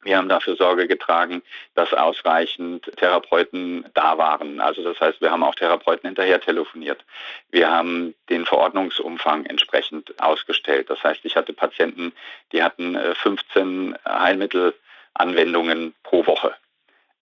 wir 0.04 0.18
haben 0.18 0.30
dafür 0.30 0.56
Sorge 0.56 0.88
getragen, 0.88 1.42
dass 1.76 1.94
ausreichend 1.94 2.92
Therapeuten 2.98 3.86
da 3.94 4.18
waren. 4.18 4.60
Also 4.60 4.84
das 4.84 5.00
heißt, 5.00 5.22
wir 5.22 5.32
haben 5.32 5.44
auch 5.44 5.56
Therapeuten 5.56 6.08
hinterher 6.08 6.42
telefoniert. 6.42 7.04
Wir 7.52 7.72
haben 7.72 8.14
den 8.30 8.46
Verordnungsumfang 8.46 9.46
entsprechend 9.46 10.20
ausgestellt. 10.22 10.90
Das 10.90 11.04
heißt, 11.04 11.22
ich 11.24 11.36
hatte 11.36 11.54
Patienten, 11.54 12.14
die 12.52 12.64
hatten 12.64 12.98
15 13.16 13.94
äh, 13.94 14.10
Heilmittelanwendungen 14.10 15.94
pro 16.04 16.26
Woche, 16.26 16.54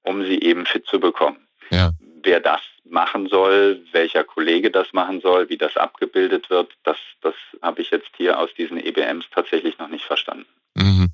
um 0.04 0.26
sie 0.26 0.42
eben 0.42 0.66
fit 0.66 0.86
zu 0.86 1.00
bekommen. 1.00 1.48
Ja. 1.70 1.92
Wer 2.24 2.40
das 2.40 2.62
machen 2.84 3.28
soll, 3.28 3.82
welcher 3.92 4.24
Kollege 4.24 4.70
das 4.70 4.92
machen 4.94 5.22
soll, 5.22 5.50
wie 5.50 5.58
das 5.58 5.78
abgebildet 5.78 6.50
wird, 6.50 6.72
das, 6.84 6.98
das 7.22 7.36
habe 7.62 7.82
ich 7.82 7.92
jetzt 7.92 8.12
hier 8.18 8.38
aus 8.38 8.54
diesen 8.56 8.78
EBMs 8.78 9.26
tatsächlich 9.34 9.78
noch 9.78 9.88
nicht 9.88 10.04
verstanden. 10.04 10.46
Mhm. 10.76 11.10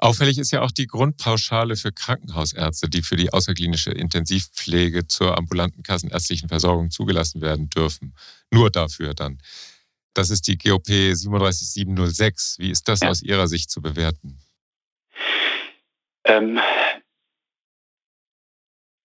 Auffällig 0.00 0.38
ist 0.38 0.52
ja 0.52 0.62
auch 0.62 0.70
die 0.70 0.86
Grundpauschale 0.86 1.74
für 1.74 1.90
Krankenhausärzte, 1.90 2.88
die 2.88 3.02
für 3.02 3.16
die 3.16 3.32
außerklinische 3.32 3.90
Intensivpflege 3.90 5.08
zur 5.08 5.36
ambulanten 5.36 5.82
kassenärztlichen 5.82 6.48
Versorgung 6.48 6.90
zugelassen 6.90 7.40
werden 7.40 7.68
dürfen. 7.68 8.14
Nur 8.52 8.70
dafür 8.70 9.14
dann. 9.14 9.38
Das 10.14 10.30
ist 10.30 10.46
die 10.46 10.56
GOP 10.56 10.86
37706. 10.86 12.56
Wie 12.60 12.70
ist 12.70 12.88
das 12.88 13.00
ja. 13.00 13.08
aus 13.08 13.22
Ihrer 13.22 13.48
Sicht 13.48 13.70
zu 13.70 13.82
bewerten? 13.82 14.38
Ähm, 16.24 16.60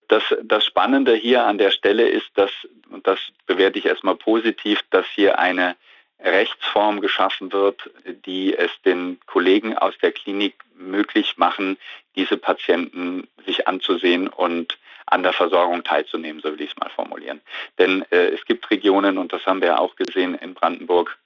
das, 0.06 0.22
das 0.44 0.64
Spannende 0.64 1.16
hier 1.16 1.44
an 1.44 1.58
der 1.58 1.72
Stelle 1.72 2.08
ist, 2.08 2.30
dass, 2.34 2.50
und 2.88 3.04
das 3.06 3.18
bewerte 3.46 3.80
ich 3.80 3.86
erstmal 3.86 4.16
positiv, 4.16 4.80
dass 4.90 5.06
hier 5.14 5.40
eine 5.40 5.74
Rechtsform 6.20 7.00
geschaffen 7.00 7.52
wird, 7.52 7.90
die 8.24 8.56
es 8.56 8.70
den 8.84 9.18
Kollegen 9.26 9.76
aus 9.76 9.94
der 9.98 10.12
Klinik 10.12 10.54
möglich 10.74 11.36
machen, 11.36 11.76
diese 12.16 12.36
Patienten 12.36 13.28
sich 13.44 13.68
anzusehen 13.68 14.28
und 14.28 14.78
an 15.06 15.22
der 15.22 15.32
Versorgung 15.32 15.84
teilzunehmen, 15.84 16.40
so 16.40 16.50
will 16.50 16.60
ich 16.60 16.70
es 16.70 16.76
mal 16.76 16.88
formulieren. 16.88 17.40
Denn 17.78 18.04
äh, 18.10 18.28
es 18.28 18.44
gibt 18.46 18.70
Regionen, 18.70 19.18
und 19.18 19.32
das 19.32 19.44
haben 19.44 19.60
wir 19.60 19.68
ja 19.68 19.78
auch 19.78 19.96
gesehen 19.96 20.34
in 20.34 20.54
Brandenburg, 20.54 21.18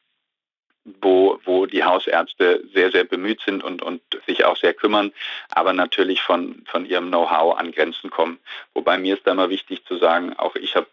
wo, 1.00 1.38
wo 1.44 1.66
die 1.66 1.84
Hausärzte 1.84 2.64
sehr, 2.72 2.90
sehr 2.90 3.04
bemüht 3.04 3.40
sind 3.42 3.62
und, 3.62 3.82
und 3.82 4.00
sich 4.26 4.44
auch 4.44 4.56
sehr 4.56 4.74
kümmern, 4.74 5.12
aber 5.50 5.72
natürlich 5.72 6.22
von, 6.22 6.64
von 6.66 6.86
ihrem 6.86 7.08
Know-how 7.08 7.58
an 7.58 7.72
Grenzen 7.72 8.10
kommen. 8.10 8.38
Wobei 8.74 8.98
mir 8.98 9.14
ist 9.14 9.26
da 9.26 9.32
immer 9.32 9.50
wichtig 9.50 9.84
zu 9.84 9.96
sagen, 9.98 10.34
auch 10.38 10.56
ich 10.56 10.76
habe 10.76 10.88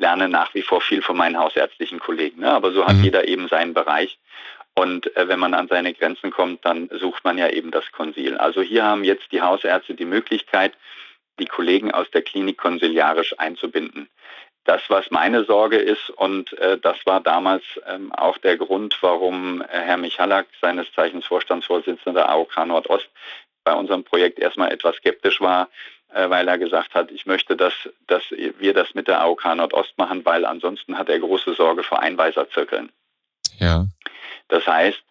lerne 0.00 0.28
nach 0.28 0.54
wie 0.54 0.62
vor 0.62 0.80
viel 0.80 1.02
von 1.02 1.16
meinen 1.16 1.38
hausärztlichen 1.38 2.00
Kollegen. 2.00 2.40
Ne? 2.40 2.50
Aber 2.50 2.72
so 2.72 2.86
hat 2.86 2.96
mhm. 2.96 3.04
jeder 3.04 3.28
eben 3.28 3.48
seinen 3.48 3.74
Bereich. 3.74 4.18
Und 4.74 5.14
äh, 5.16 5.28
wenn 5.28 5.38
man 5.38 5.54
an 5.54 5.68
seine 5.68 5.92
Grenzen 5.92 6.30
kommt, 6.30 6.64
dann 6.64 6.88
sucht 6.92 7.24
man 7.24 7.38
ja 7.38 7.48
eben 7.48 7.70
das 7.70 7.90
Konsil. 7.92 8.36
Also 8.38 8.62
hier 8.62 8.84
haben 8.84 9.04
jetzt 9.04 9.30
die 9.30 9.42
Hausärzte 9.42 9.94
die 9.94 10.04
Möglichkeit, 10.06 10.72
die 11.38 11.46
Kollegen 11.46 11.92
aus 11.92 12.10
der 12.10 12.22
Klinik 12.22 12.58
konsiliarisch 12.58 13.38
einzubinden. 13.38 14.08
Das, 14.64 14.82
was 14.88 15.10
meine 15.10 15.44
Sorge 15.44 15.76
ist, 15.76 16.10
und 16.10 16.52
äh, 16.58 16.78
das 16.78 16.96
war 17.04 17.20
damals 17.20 17.64
ähm, 17.86 18.12
auch 18.12 18.38
der 18.38 18.56
Grund, 18.56 18.96
warum 19.00 19.62
äh, 19.62 19.66
Herr 19.68 19.96
Michalak, 19.96 20.46
seines 20.60 20.92
Zeichens 20.92 21.26
Vorstandsvorsitzender 21.26 22.28
AOK 22.28 22.66
Nordost, 22.66 23.08
bei 23.64 23.74
unserem 23.74 24.04
Projekt 24.04 24.38
erstmal 24.38 24.72
etwas 24.72 24.96
skeptisch 24.96 25.40
war, 25.40 25.68
weil 26.12 26.48
er 26.48 26.58
gesagt 26.58 26.94
hat, 26.94 27.10
ich 27.10 27.26
möchte, 27.26 27.56
dass, 27.56 27.72
dass 28.06 28.22
wir 28.30 28.74
das 28.74 28.94
mit 28.94 29.08
der 29.08 29.20
AOK 29.20 29.44
Nordost 29.54 29.96
machen, 29.96 30.24
weil 30.24 30.44
ansonsten 30.44 30.98
hat 30.98 31.08
er 31.08 31.18
große 31.18 31.54
Sorge 31.54 31.82
vor 31.82 32.00
Einweiserzirkeln. 32.00 32.90
Ja. 33.58 33.86
Das 34.48 34.66
heißt, 34.66 35.02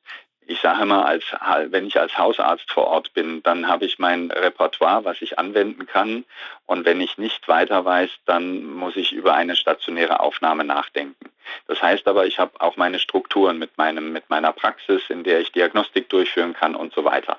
ich 0.50 0.60
sage 0.62 0.82
immer, 0.82 1.06
als, 1.06 1.24
wenn 1.68 1.86
ich 1.86 2.00
als 2.00 2.18
Hausarzt 2.18 2.72
vor 2.72 2.88
Ort 2.88 3.14
bin, 3.14 3.44
dann 3.44 3.68
habe 3.68 3.86
ich 3.86 4.00
mein 4.00 4.32
Repertoire, 4.32 5.06
was 5.06 5.22
ich 5.22 5.38
anwenden 5.38 5.86
kann. 5.86 6.26
Und 6.66 6.86
wenn 6.86 7.02
ich 7.02 7.20
nicht 7.20 7.48
weiter 7.48 7.86
weiß, 7.86 8.10
dann 8.26 8.64
muss 8.66 8.96
ich 8.96 9.12
über 9.12 9.36
eine 9.36 9.56
stationäre 9.56 10.20
Aufnahme 10.22 10.64
nachdenken. 10.64 11.30
Das 11.68 11.84
heißt 11.84 12.08
aber, 12.08 12.26
ich 12.26 12.40
habe 12.40 12.60
auch 12.60 12.78
meine 12.78 12.98
Strukturen 12.98 13.60
mit, 13.60 13.78
meinem, 13.78 14.12
mit 14.12 14.32
meiner 14.32 14.52
Praxis, 14.52 15.04
in 15.10 15.24
der 15.24 15.40
ich 15.40 15.52
Diagnostik 15.52 16.10
durchführen 16.10 16.54
kann 16.54 16.76
und 16.76 16.94
so 16.94 17.06
weiter. 17.06 17.38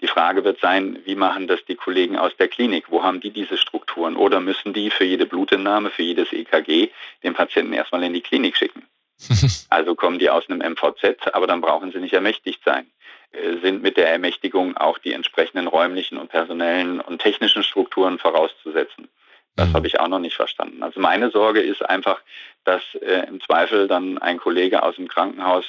Die 0.00 0.06
Frage 0.06 0.44
wird 0.44 0.60
sein, 0.60 1.00
wie 1.04 1.16
machen 1.16 1.48
das 1.48 1.64
die 1.64 1.74
Kollegen 1.74 2.16
aus 2.16 2.36
der 2.36 2.48
Klinik? 2.48 2.84
Wo 2.88 3.02
haben 3.02 3.20
die 3.20 3.30
diese 3.30 3.56
Strukturen? 3.56 4.16
Oder 4.16 4.40
müssen 4.40 4.72
die 4.72 4.90
für 4.90 5.04
jede 5.04 5.26
Blutentnahme, 5.26 5.90
für 5.90 6.02
jedes 6.02 6.32
EKG 6.32 6.90
den 7.24 7.34
Patienten 7.34 7.72
erstmal 7.72 8.04
in 8.04 8.12
die 8.12 8.20
Klinik 8.20 8.56
schicken? 8.56 8.86
also 9.70 9.96
kommen 9.96 10.20
die 10.20 10.30
aus 10.30 10.48
einem 10.48 10.60
MVZ, 10.72 11.34
aber 11.34 11.48
dann 11.48 11.60
brauchen 11.60 11.90
sie 11.90 11.98
nicht 11.98 12.14
ermächtigt 12.14 12.62
sein. 12.64 12.88
Äh, 13.32 13.58
sind 13.58 13.82
mit 13.82 13.96
der 13.96 14.10
Ermächtigung 14.10 14.76
auch 14.76 14.98
die 14.98 15.12
entsprechenden 15.12 15.66
räumlichen 15.66 16.18
und 16.18 16.28
personellen 16.28 17.00
und 17.00 17.20
technischen 17.20 17.64
Strukturen 17.64 18.18
vorauszusetzen? 18.18 19.08
Das 19.56 19.70
mhm. 19.70 19.72
habe 19.74 19.86
ich 19.88 19.98
auch 19.98 20.08
noch 20.08 20.20
nicht 20.20 20.36
verstanden. 20.36 20.84
Also 20.84 21.00
meine 21.00 21.30
Sorge 21.30 21.60
ist 21.60 21.84
einfach, 21.84 22.20
dass 22.64 22.82
äh, 22.94 23.26
im 23.26 23.40
Zweifel 23.40 23.88
dann 23.88 24.18
ein 24.18 24.38
Kollege 24.38 24.84
aus 24.84 24.94
dem 24.94 25.08
Krankenhaus, 25.08 25.64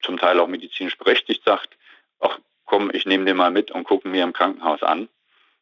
zum 0.00 0.18
Teil 0.18 0.40
auch 0.40 0.48
medizinisch 0.48 0.96
berechtigt, 0.98 1.44
sagt, 1.44 1.76
ach, 2.20 2.38
komm, 2.64 2.90
ich 2.92 3.06
nehme 3.06 3.24
den 3.24 3.36
mal 3.36 3.50
mit 3.50 3.70
und 3.70 3.84
gucke 3.84 4.08
mir 4.08 4.24
im 4.24 4.32
Krankenhaus 4.32 4.82
an. 4.82 5.08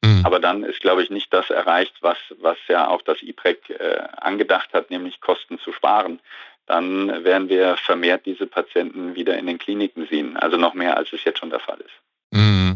Mhm. 0.05 0.23
Aber 0.25 0.41
dann 0.41 0.65
ist, 0.65 0.81
glaube 0.81 1.03
ich, 1.03 1.11
nicht 1.11 1.33
das 1.33 1.51
erreicht, 1.51 1.95
was, 2.01 2.19
was 2.41 2.59
ja 2.69 2.89
auch 2.89 3.03
das 3.03 3.23
IPREC 3.23 3.71
äh, 3.71 4.03
angedacht 4.17 4.73
hat, 4.73 4.91
nämlich 4.91 5.21
Kosten 5.21 5.59
zu 5.59 5.73
sparen. 5.73 6.21
Dann 6.67 7.25
werden 7.25 7.49
wir 7.49 7.77
vermehrt 7.77 8.27
diese 8.27 8.47
Patienten 8.47 9.15
wieder 9.15 9.37
in 9.37 9.47
den 9.47 9.59
Kliniken 9.59 10.07
sehen, 10.07 10.37
also 10.37 10.57
noch 10.57 10.75
mehr, 10.75 10.97
als 10.97 11.13
es 11.13 11.25
jetzt 11.25 11.39
schon 11.39 11.51
der 11.51 11.61
Fall 11.61 11.79
ist. 11.81 11.95
Mhm. 12.31 12.72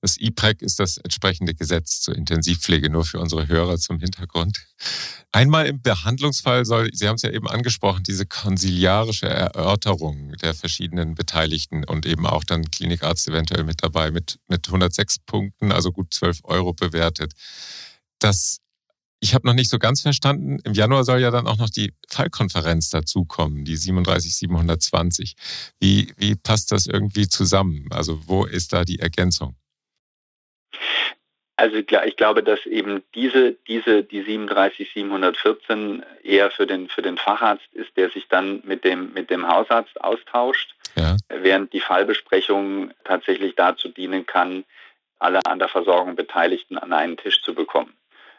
Das 0.00 0.16
IPREC 0.18 0.62
ist 0.62 0.80
das 0.80 0.96
entsprechende 0.96 1.54
Gesetz 1.54 2.00
zur 2.00 2.16
Intensivpflege, 2.16 2.88
nur 2.88 3.04
für 3.04 3.20
unsere 3.20 3.48
Hörer 3.48 3.78
zum 3.78 4.00
Hintergrund. 4.00 4.66
Einmal 5.30 5.66
im 5.66 5.82
Behandlungsfall 5.82 6.64
soll, 6.64 6.90
Sie 6.92 7.06
haben 7.06 7.16
es 7.16 7.22
ja 7.22 7.30
eben 7.30 7.48
angesprochen, 7.48 8.02
diese 8.04 8.24
konsiliarische 8.24 9.28
Erörterung 9.28 10.32
der 10.42 10.54
verschiedenen 10.54 11.14
Beteiligten 11.14 11.84
und 11.84 12.06
eben 12.06 12.26
auch 12.26 12.44
dann 12.44 12.70
Klinikarzt 12.70 13.28
eventuell 13.28 13.64
mit 13.64 13.82
dabei 13.82 14.10
mit, 14.10 14.38
mit 14.48 14.66
106 14.66 15.18
Punkten, 15.26 15.70
also 15.70 15.92
gut 15.92 16.14
12 16.14 16.40
Euro 16.44 16.72
bewertet. 16.72 17.34
Das 18.18 18.60
ich 19.22 19.34
habe 19.34 19.46
noch 19.46 19.54
nicht 19.54 19.70
so 19.70 19.78
ganz 19.78 20.00
verstanden. 20.00 20.58
Im 20.64 20.72
Januar 20.72 21.04
soll 21.04 21.20
ja 21.20 21.30
dann 21.30 21.46
auch 21.46 21.58
noch 21.58 21.68
die 21.68 21.92
Fallkonferenz 22.08 22.88
dazukommen, 22.88 23.66
die 23.66 23.76
37720. 23.76 25.34
Wie, 25.78 26.12
wie 26.16 26.34
passt 26.36 26.72
das 26.72 26.86
irgendwie 26.86 27.28
zusammen? 27.28 27.86
Also 27.90 28.26
wo 28.26 28.46
ist 28.46 28.72
da 28.72 28.84
die 28.84 28.98
Ergänzung? 28.98 29.56
Also 31.60 31.76
ich 31.76 32.16
glaube, 32.16 32.42
dass 32.42 32.64
eben 32.64 33.02
diese, 33.14 33.52
diese, 33.68 34.02
die 34.02 34.22
37714 34.22 36.02
eher 36.22 36.50
für 36.50 36.66
den, 36.66 36.88
für 36.88 37.02
den 37.02 37.18
Facharzt 37.18 37.68
ist, 37.74 37.94
der 37.98 38.08
sich 38.08 38.28
dann 38.28 38.62
mit 38.64 38.82
dem, 38.82 39.12
mit 39.12 39.28
dem 39.28 39.46
Hausarzt 39.46 40.00
austauscht, 40.00 40.74
ja. 40.96 41.18
während 41.28 41.74
die 41.74 41.80
Fallbesprechung 41.80 42.92
tatsächlich 43.04 43.56
dazu 43.56 43.90
dienen 43.90 44.24
kann, 44.24 44.64
alle 45.18 45.44
an 45.44 45.58
der 45.58 45.68
Versorgung 45.68 46.16
Beteiligten 46.16 46.78
an 46.78 46.94
einen 46.94 47.18
Tisch 47.18 47.42
zu 47.42 47.54
bekommen, 47.54 47.92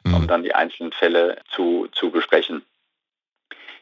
mhm. 0.04 0.16
um 0.16 0.28
dann 0.28 0.42
die 0.42 0.56
einzelnen 0.56 0.92
Fälle 0.92 1.44
zu, 1.52 1.90
zu 1.92 2.10
besprechen. 2.10 2.64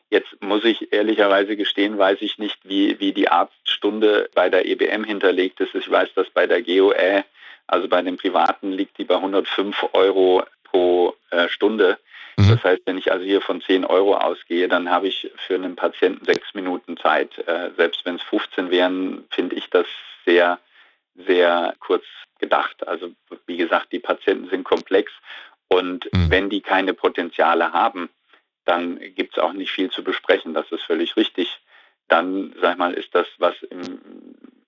Jetzt 0.09 0.41
muss 0.41 0.65
ich 0.65 0.91
ehrlicherweise 0.91 1.55
gestehen, 1.55 1.97
weiß 1.97 2.17
ich 2.19 2.39
nicht, 2.39 2.57
wie, 2.63 2.99
wie 2.99 3.13
die 3.13 3.29
Arztstunde 3.29 4.29
bei 4.35 4.49
der 4.49 4.65
EBM 4.65 5.05
hinterlegt 5.05 5.61
ist. 5.61 5.75
Ich 5.75 5.89
weiß, 5.89 6.09
dass 6.15 6.29
bei 6.29 6.45
der 6.45 6.61
GOE, 6.61 7.23
also 7.69 7.87
bei 7.87 8.01
den 8.01 8.17
Privaten, 8.17 8.71
liegt 8.71 8.97
die 8.97 9.05
bei 9.05 9.15
105 9.15 9.89
Euro 9.93 10.43
pro 10.63 11.15
äh, 11.29 11.47
Stunde. 11.49 11.97
Mhm. 12.37 12.49
Das 12.49 12.63
heißt, 12.63 12.81
wenn 12.85 12.97
ich 12.97 13.11
also 13.11 13.23
hier 13.23 13.41
von 13.41 13.61
10 13.61 13.85
Euro 13.85 14.15
ausgehe, 14.15 14.67
dann 14.67 14.89
habe 14.89 15.07
ich 15.07 15.31
für 15.47 15.55
einen 15.55 15.75
Patienten 15.75 16.25
sechs 16.25 16.53
Minuten 16.53 16.97
Zeit. 16.97 17.37
Äh, 17.47 17.71
selbst 17.77 18.05
wenn 18.05 18.15
es 18.15 18.23
15 18.23 18.71
wären, 18.71 19.25
finde 19.29 19.55
ich 19.55 19.69
das 19.69 19.85
sehr, 20.25 20.59
sehr 21.15 21.75
kurz 21.79 22.05
gedacht. 22.39 22.87
Also 22.87 23.11
wie 23.45 23.57
gesagt, 23.57 23.91
die 23.91 23.99
Patienten 23.99 24.49
sind 24.49 24.63
komplex 24.63 25.11
und 25.67 26.11
mhm. 26.13 26.31
wenn 26.31 26.49
die 26.49 26.61
keine 26.61 26.93
Potenziale 26.93 27.71
haben, 27.73 28.09
dann 28.65 28.99
gibt 29.15 29.37
es 29.37 29.43
auch 29.43 29.53
nicht 29.53 29.71
viel 29.71 29.89
zu 29.89 30.03
besprechen. 30.03 30.53
Das 30.53 30.71
ist 30.71 30.83
völlig 30.83 31.15
richtig. 31.17 31.59
Dann, 32.09 32.53
sag 32.61 32.73
ich 32.73 32.77
mal, 32.77 32.93
ist 32.93 33.13
das, 33.13 33.27
was 33.37 33.55
im, 33.69 33.99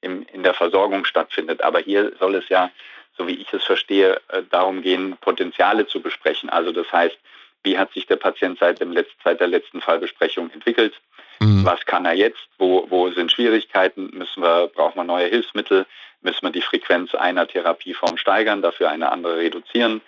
im, 0.02 0.26
in 0.32 0.44
der 0.44 0.54
Versorgung 0.54 1.06
stattfindet. 1.06 1.62
Aber 1.62 1.80
hier 1.80 2.14
soll 2.20 2.36
es 2.36 2.48
ja, 2.50 2.72
so 3.18 3.28
wie 3.28 3.36
ich 3.36 3.52
es 3.54 3.64
verstehe, 3.64 4.22
äh, 4.30 4.44
darum 4.50 4.82
gehen, 4.82 5.18
Potenziale 5.20 5.86
zu 5.88 6.02
besprechen. 6.02 6.50
Also 6.50 6.72
das 6.72 6.92
heißt, 6.92 7.18
wie 7.64 7.78
hat 7.78 7.94
sich 7.94 8.08
der 8.08 8.16
Patient 8.16 8.58
seit, 8.60 8.80
dem 8.80 8.92
Letz-, 8.92 9.16
seit 9.24 9.40
der 9.40 9.48
letzten 9.48 9.82
Fallbesprechung 9.82 10.50
entwickelt? 10.52 10.94
Mhm. 11.40 11.66
Was 11.66 11.86
kann 11.86 12.06
er 12.06 12.14
jetzt? 12.14 12.48
Wo, 12.58 12.86
wo 12.90 13.10
sind 13.12 13.32
Schwierigkeiten? 13.32 14.12
Müssen 14.14 14.42
wir, 14.42 14.68
brauchen 14.68 14.98
wir 14.98 15.04
neue 15.04 15.28
Hilfsmittel? 15.28 15.86
Müssen 16.22 16.44
wir 16.44 16.52
die 16.52 16.62
Frequenz 16.62 17.16
einer 17.16 17.48
Therapieform 17.48 18.18
steigern, 18.18 18.62
dafür 18.62 18.90
eine 18.90 19.12
andere 19.12 19.38
reduzieren? 19.38 20.02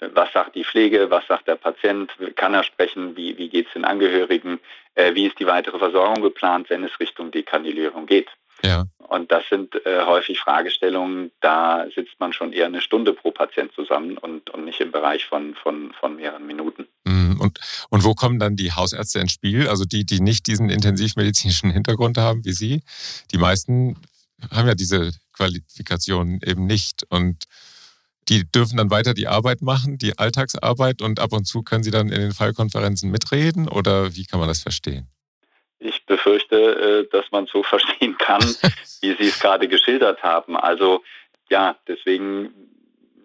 was 0.00 0.32
sagt 0.32 0.54
die 0.54 0.64
Pflege, 0.64 1.10
was 1.10 1.26
sagt 1.26 1.48
der 1.48 1.56
Patient, 1.56 2.12
kann 2.36 2.54
er 2.54 2.64
sprechen, 2.64 3.16
wie, 3.16 3.36
wie 3.38 3.48
geht 3.48 3.66
es 3.66 3.72
den 3.74 3.84
Angehörigen, 3.84 4.58
äh, 5.00 5.14
wie 5.14 5.26
ist 5.26 5.38
die 5.38 5.46
weitere 5.46 5.78
Versorgung 5.78 6.22
geplant, 6.22 6.70
wenn 6.70 6.84
es 6.84 7.00
Richtung 7.00 7.30
Dekanulierung 7.30 8.06
geht. 8.06 8.28
Ja. 8.62 8.84
Und 8.98 9.32
das 9.32 9.42
sind 9.48 9.74
äh, 9.86 10.04
häufig 10.04 10.38
Fragestellungen, 10.38 11.32
da 11.40 11.86
sitzt 11.94 12.20
man 12.20 12.32
schon 12.32 12.52
eher 12.52 12.66
eine 12.66 12.80
Stunde 12.80 13.12
pro 13.12 13.30
Patient 13.30 13.72
zusammen 13.72 14.18
und, 14.18 14.50
und 14.50 14.64
nicht 14.64 14.80
im 14.80 14.92
Bereich 14.92 15.24
von, 15.24 15.54
von, 15.54 15.92
von 15.98 16.16
mehreren 16.16 16.46
Minuten. 16.46 16.86
Mhm. 17.04 17.40
Und, 17.40 17.58
und 17.88 18.04
wo 18.04 18.14
kommen 18.14 18.38
dann 18.38 18.56
die 18.56 18.72
Hausärzte 18.72 19.18
ins 19.18 19.32
Spiel? 19.32 19.66
Also 19.68 19.84
die, 19.84 20.04
die 20.04 20.20
nicht 20.20 20.46
diesen 20.46 20.68
intensivmedizinischen 20.68 21.70
Hintergrund 21.70 22.18
haben 22.18 22.44
wie 22.44 22.52
Sie? 22.52 22.82
Die 23.32 23.38
meisten 23.38 23.96
haben 24.50 24.68
ja 24.68 24.74
diese 24.74 25.10
Qualifikationen 25.32 26.40
eben 26.44 26.66
nicht. 26.66 27.04
Und 27.08 27.44
die 28.30 28.50
dürfen 28.50 28.76
dann 28.76 28.90
weiter 28.90 29.12
die 29.12 29.26
Arbeit 29.26 29.60
machen, 29.60 29.98
die 29.98 30.16
Alltagsarbeit 30.16 31.02
und 31.02 31.18
ab 31.18 31.32
und 31.32 31.44
zu 31.44 31.62
können 31.62 31.82
sie 31.82 31.90
dann 31.90 32.08
in 32.08 32.20
den 32.20 32.32
Fallkonferenzen 32.32 33.10
mitreden 33.10 33.68
oder 33.68 34.14
wie 34.14 34.24
kann 34.24 34.38
man 34.38 34.48
das 34.48 34.62
verstehen? 34.62 35.08
Ich 35.80 36.06
befürchte, 36.06 36.56
äh, 36.56 37.08
dass 37.10 37.30
man 37.32 37.44
es 37.44 37.50
so 37.50 37.62
verstehen 37.64 38.16
kann, 38.18 38.42
wie 39.00 39.16
Sie 39.16 39.28
es 39.28 39.40
gerade 39.40 39.66
geschildert 39.66 40.22
haben. 40.22 40.56
Also 40.56 41.02
ja, 41.48 41.76
deswegen, 41.88 42.50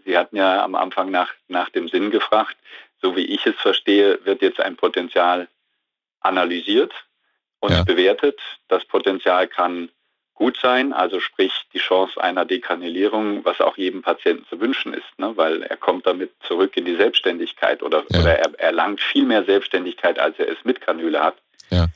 Sie 0.05 0.17
hatten 0.17 0.37
ja 0.37 0.63
am 0.63 0.73
Anfang 0.73 1.11
nach, 1.11 1.31
nach 1.47 1.69
dem 1.69 1.87
Sinn 1.87 2.09
gefragt. 2.09 2.57
So 3.01 3.15
wie 3.15 3.25
ich 3.25 3.45
es 3.45 3.55
verstehe, 3.55 4.19
wird 4.23 4.41
jetzt 4.41 4.59
ein 4.59 4.75
Potenzial 4.75 5.47
analysiert 6.21 6.93
und 7.59 7.71
ja. 7.71 7.83
bewertet. 7.83 8.39
Das 8.67 8.83
Potenzial 8.85 9.47
kann 9.47 9.89
gut 10.35 10.57
sein, 10.61 10.93
also 10.93 11.19
sprich 11.19 11.53
die 11.73 11.79
Chance 11.79 12.21
einer 12.21 12.45
Dekanulierung, 12.45 13.43
was 13.45 13.61
auch 13.61 13.77
jedem 13.77 14.01
Patienten 14.01 14.45
zu 14.47 14.59
wünschen 14.59 14.93
ist, 14.93 15.17
ne? 15.17 15.31
weil 15.35 15.63
er 15.63 15.77
kommt 15.77 16.05
damit 16.05 16.31
zurück 16.45 16.75
in 16.75 16.85
die 16.85 16.95
Selbstständigkeit 16.95 17.81
oder, 17.81 18.03
ja. 18.09 18.19
oder 18.19 18.37
er 18.37 18.59
erlangt 18.59 19.01
viel 19.01 19.25
mehr 19.25 19.45
Selbstständigkeit, 19.45 20.19
als 20.19 20.37
er 20.37 20.49
es 20.49 20.57
mit 20.65 20.81
Kanüle 20.81 21.23
hat. 21.23 21.37
Ja. 21.69 21.87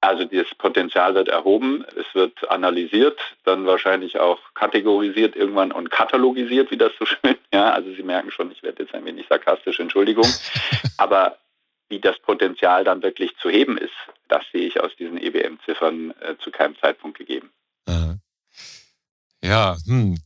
Also 0.00 0.24
das 0.24 0.46
Potenzial 0.56 1.14
wird 1.14 1.28
erhoben, 1.28 1.84
es 1.96 2.06
wird 2.14 2.50
analysiert, 2.50 3.18
dann 3.44 3.66
wahrscheinlich 3.66 4.18
auch 4.18 4.38
kategorisiert 4.54 5.34
irgendwann 5.36 5.72
und 5.72 5.90
katalogisiert, 5.90 6.70
wie 6.70 6.76
das 6.76 6.92
so 6.98 7.06
schön. 7.06 7.36
Ja, 7.52 7.70
also 7.70 7.90
Sie 7.92 8.02
merken 8.02 8.30
schon, 8.30 8.50
ich 8.50 8.62
werde 8.62 8.82
jetzt 8.82 8.94
ein 8.94 9.04
wenig 9.04 9.26
sarkastisch, 9.28 9.78
Entschuldigung. 9.78 10.26
Aber 10.98 11.38
wie 11.88 12.00
das 12.00 12.18
Potenzial 12.18 12.84
dann 12.84 13.02
wirklich 13.02 13.36
zu 13.36 13.50
heben 13.50 13.78
ist, 13.78 13.94
das 14.28 14.42
sehe 14.52 14.66
ich 14.66 14.80
aus 14.80 14.94
diesen 14.96 15.18
EBM-Ziffern 15.18 16.14
äh, 16.20 16.36
zu 16.38 16.50
keinem 16.50 16.76
Zeitpunkt 16.78 17.18
gegeben. 17.18 17.50
Ja, 19.44 19.76
hm. 19.84 20.18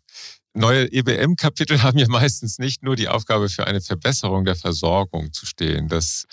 Neue 0.54 0.90
EBM-Kapitel 0.92 1.82
haben 1.82 1.98
ja 1.98 2.08
meistens 2.08 2.58
nicht 2.58 2.82
nur 2.82 2.96
die 2.96 3.08
Aufgabe 3.08 3.48
für 3.48 3.66
eine 3.66 3.80
Verbesserung 3.80 4.44
der 4.44 4.56
Versorgung 4.56 5.32
zu 5.32 5.44
stehen. 5.44 5.88
Das 5.88 6.24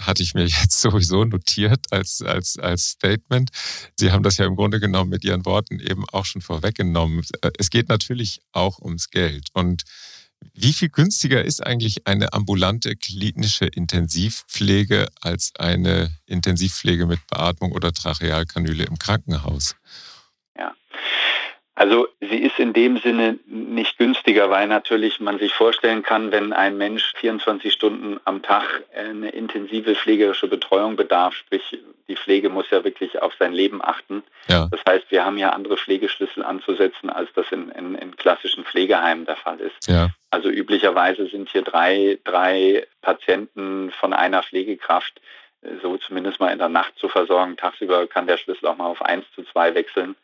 hatte 0.00 0.22
ich 0.22 0.34
mir 0.34 0.46
jetzt 0.46 0.80
sowieso 0.80 1.24
notiert 1.24 1.86
als, 1.90 2.22
als, 2.22 2.58
als 2.58 2.90
Statement. 2.90 3.50
Sie 3.98 4.10
haben 4.10 4.22
das 4.22 4.36
ja 4.36 4.46
im 4.46 4.56
Grunde 4.56 4.80
genommen 4.80 5.10
mit 5.10 5.24
Ihren 5.24 5.44
Worten 5.44 5.80
eben 5.80 6.04
auch 6.10 6.24
schon 6.24 6.42
vorweggenommen. 6.42 7.24
Es 7.58 7.70
geht 7.70 7.88
natürlich 7.88 8.40
auch 8.52 8.80
ums 8.80 9.10
Geld. 9.10 9.48
Und 9.52 9.84
wie 10.54 10.72
viel 10.72 10.88
günstiger 10.88 11.44
ist 11.44 11.64
eigentlich 11.64 12.06
eine 12.06 12.32
ambulante 12.32 12.94
klinische 12.94 13.66
Intensivpflege 13.66 15.08
als 15.20 15.52
eine 15.56 16.16
Intensivpflege 16.26 17.06
mit 17.06 17.24
Beatmung 17.28 17.72
oder 17.72 17.92
Trachealkanüle 17.92 18.84
im 18.84 18.98
Krankenhaus? 18.98 19.74
Also 21.78 22.08
sie 22.20 22.38
ist 22.38 22.58
in 22.58 22.72
dem 22.72 22.98
Sinne 22.98 23.38
nicht 23.46 23.98
günstiger, 23.98 24.50
weil 24.50 24.66
natürlich 24.66 25.20
man 25.20 25.38
sich 25.38 25.54
vorstellen 25.54 26.02
kann, 26.02 26.32
wenn 26.32 26.52
ein 26.52 26.76
Mensch 26.76 27.12
24 27.20 27.72
Stunden 27.72 28.18
am 28.24 28.42
Tag 28.42 28.82
eine 28.92 29.28
intensive 29.28 29.94
pflegerische 29.94 30.48
Betreuung 30.48 30.96
bedarf, 30.96 31.34
sprich 31.34 31.78
die 32.08 32.16
Pflege 32.16 32.48
muss 32.48 32.68
ja 32.72 32.82
wirklich 32.82 33.22
auf 33.22 33.32
sein 33.38 33.52
Leben 33.52 33.80
achten. 33.80 34.24
Ja. 34.48 34.66
Das 34.72 34.80
heißt, 34.88 35.08
wir 35.10 35.24
haben 35.24 35.38
ja 35.38 35.50
andere 35.50 35.76
Pflegeschlüssel 35.76 36.42
anzusetzen, 36.42 37.10
als 37.10 37.28
das 37.34 37.46
in, 37.52 37.68
in, 37.68 37.94
in 37.94 38.16
klassischen 38.16 38.64
Pflegeheimen 38.64 39.24
der 39.24 39.36
Fall 39.36 39.60
ist. 39.60 39.86
Ja. 39.86 40.08
Also 40.30 40.48
üblicherweise 40.48 41.28
sind 41.28 41.48
hier 41.48 41.62
drei, 41.62 42.18
drei 42.24 42.88
Patienten 43.02 43.92
von 43.92 44.12
einer 44.12 44.42
Pflegekraft 44.42 45.20
so 45.82 45.96
zumindest 45.96 46.40
mal 46.40 46.52
in 46.52 46.58
der 46.58 46.68
Nacht 46.68 46.96
zu 46.98 47.08
versorgen. 47.08 47.56
Tagsüber 47.56 48.06
kann 48.06 48.26
der 48.26 48.36
Schlüssel 48.36 48.66
auch 48.66 48.76
mal 48.76 48.86
auf 48.86 49.02
1 49.02 49.24
zu 49.34 49.42
2 49.42 49.74
wechseln. 49.74 50.16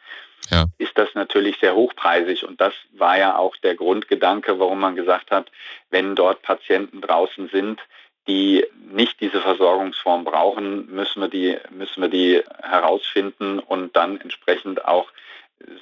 Ja. 0.51 0.66
Ist 0.79 0.97
das 0.97 1.09
natürlich 1.14 1.59
sehr 1.59 1.75
hochpreisig. 1.75 2.44
Und 2.47 2.61
das 2.61 2.75
war 2.92 3.18
ja 3.18 3.37
auch 3.37 3.57
der 3.57 3.75
Grundgedanke, 3.75 4.59
warum 4.59 4.81
man 4.81 4.97
gesagt 4.97 5.31
hat, 5.31 5.51
wenn 5.90 6.14
dort 6.14 6.42
Patienten 6.42 7.01
draußen 7.01 7.49
sind, 7.49 7.81
die 8.27 8.64
nicht 8.90 9.20
diese 9.20 9.40
Versorgungsform 9.40 10.25
brauchen, 10.25 10.87
müssen 10.94 11.20
wir 11.20 11.29
die, 11.29 11.59
müssen 11.70 12.01
wir 12.01 12.09
die 12.09 12.42
herausfinden 12.62 13.59
und 13.59 13.97
dann 13.97 14.20
entsprechend 14.20 14.85
auch 14.85 15.11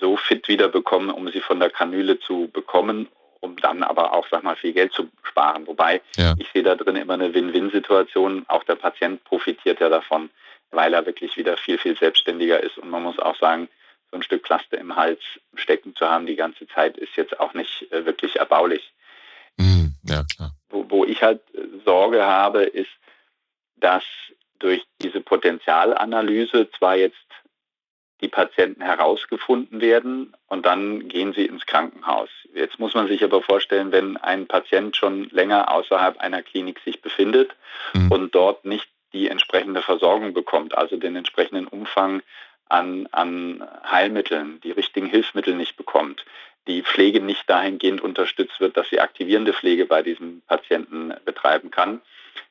so 0.00 0.16
fit 0.16 0.48
wieder 0.48 0.68
bekommen, 0.68 1.10
um 1.10 1.28
sie 1.30 1.40
von 1.40 1.60
der 1.60 1.70
Kanüle 1.70 2.18
zu 2.18 2.48
bekommen 2.52 3.08
um 3.42 3.57
dann 3.57 3.83
aber 3.83 4.12
auch, 4.14 4.26
sag 4.31 4.44
mal, 4.44 4.57
viel 4.57 4.72
Geld 4.72 4.92
zu 4.92 5.11
sparen. 5.24 5.66
Wobei 5.66 6.00
ja. 6.16 6.35
ich 6.38 6.48
sehe 6.52 6.62
da 6.62 6.76
drin 6.76 6.96
immer 6.96 7.14
eine 7.14 7.35
Win-Win-Situation. 7.35 8.44
Auch 8.48 8.64
der 8.64 8.76
Patient 8.76 9.22
profitiert 9.24 9.81
ja 9.81 9.88
davon, 9.88 10.31
weil 10.70 10.94
er 10.94 11.05
wirklich 11.05 11.37
wieder 11.37 11.57
viel, 11.57 11.76
viel 11.76 11.98
selbstständiger 11.98 12.62
ist. 12.62 12.78
Und 12.78 12.88
man 12.88 13.02
muss 13.02 13.18
auch 13.18 13.37
sagen, 13.38 13.68
so 14.11 14.18
ein 14.18 14.22
Stück 14.22 14.44
Plaste 14.44 14.76
im 14.76 14.94
Hals 14.94 15.20
stecken 15.55 15.96
zu 15.96 16.09
haben 16.09 16.26
die 16.26 16.37
ganze 16.37 16.68
Zeit 16.68 16.96
ist 16.96 17.16
jetzt 17.16 17.38
auch 17.40 17.52
nicht 17.55 17.90
äh, 17.90 18.07
wirklich 18.07 18.37
erbaulich. 18.37 18.92
Mhm. 19.57 19.94
Ja, 20.05 20.22
klar. 20.37 20.52
Wo, 20.68 20.88
wo 20.88 21.05
ich 21.05 21.22
halt 21.22 21.40
äh, 21.55 21.61
Sorge 21.85 22.24
habe, 22.24 22.62
ist, 22.62 22.90
dass 23.76 24.05
durch 24.61 24.85
diese 25.02 25.20
Potenzialanalyse 25.20 26.70
zwar 26.78 26.96
jetzt 26.96 27.16
die 28.22 28.28
Patienten 28.28 28.82
herausgefunden 28.82 29.80
werden 29.80 30.32
und 30.46 30.64
dann 30.64 31.08
gehen 31.08 31.32
sie 31.35 31.44
ins 31.44 31.66
Krankenhaus. 31.66 32.28
Jetzt 32.54 32.78
muss 32.78 32.94
man 32.94 33.08
sich 33.08 33.24
aber 33.24 33.42
vorstellen, 33.42 33.90
wenn 33.90 34.16
ein 34.16 34.46
Patient 34.46 34.96
schon 34.96 35.28
länger 35.30 35.72
außerhalb 35.72 36.18
einer 36.18 36.42
Klinik 36.42 36.80
sich 36.85 37.02
befindet 37.02 37.50
mhm. 37.92 38.12
und 38.12 38.35
dort 38.35 38.64
nicht 38.64 38.88
die 39.12 39.28
entsprechende 39.28 39.82
Versorgung 39.82 40.32
bekommt, 40.32 40.78
also 40.78 40.96
den 40.96 41.16
entsprechenden 41.16 41.66
Umfang 41.66 42.22
an, 42.68 43.08
an 43.11 43.66
Heilmitteln, 43.90 44.61
die 44.62 44.70
richtigen 44.70 45.06
Hilfsmittel 45.06 45.54
nicht 45.54 45.76
bekommt, 45.76 46.24
die 46.68 46.82
Pflege 46.82 47.20
nicht 47.20 47.50
dahingehend 47.50 48.00
unterstützt 48.00 48.61
wird, 48.61 48.76
dass 48.76 48.88
sie 48.88 49.00
aktivierende 49.00 49.52
Pflege 49.52 49.85
bei 49.85 50.02
diesem 50.02 50.42
Patienten 50.46 51.12
betreiben 51.24 51.72
kann, 51.72 52.00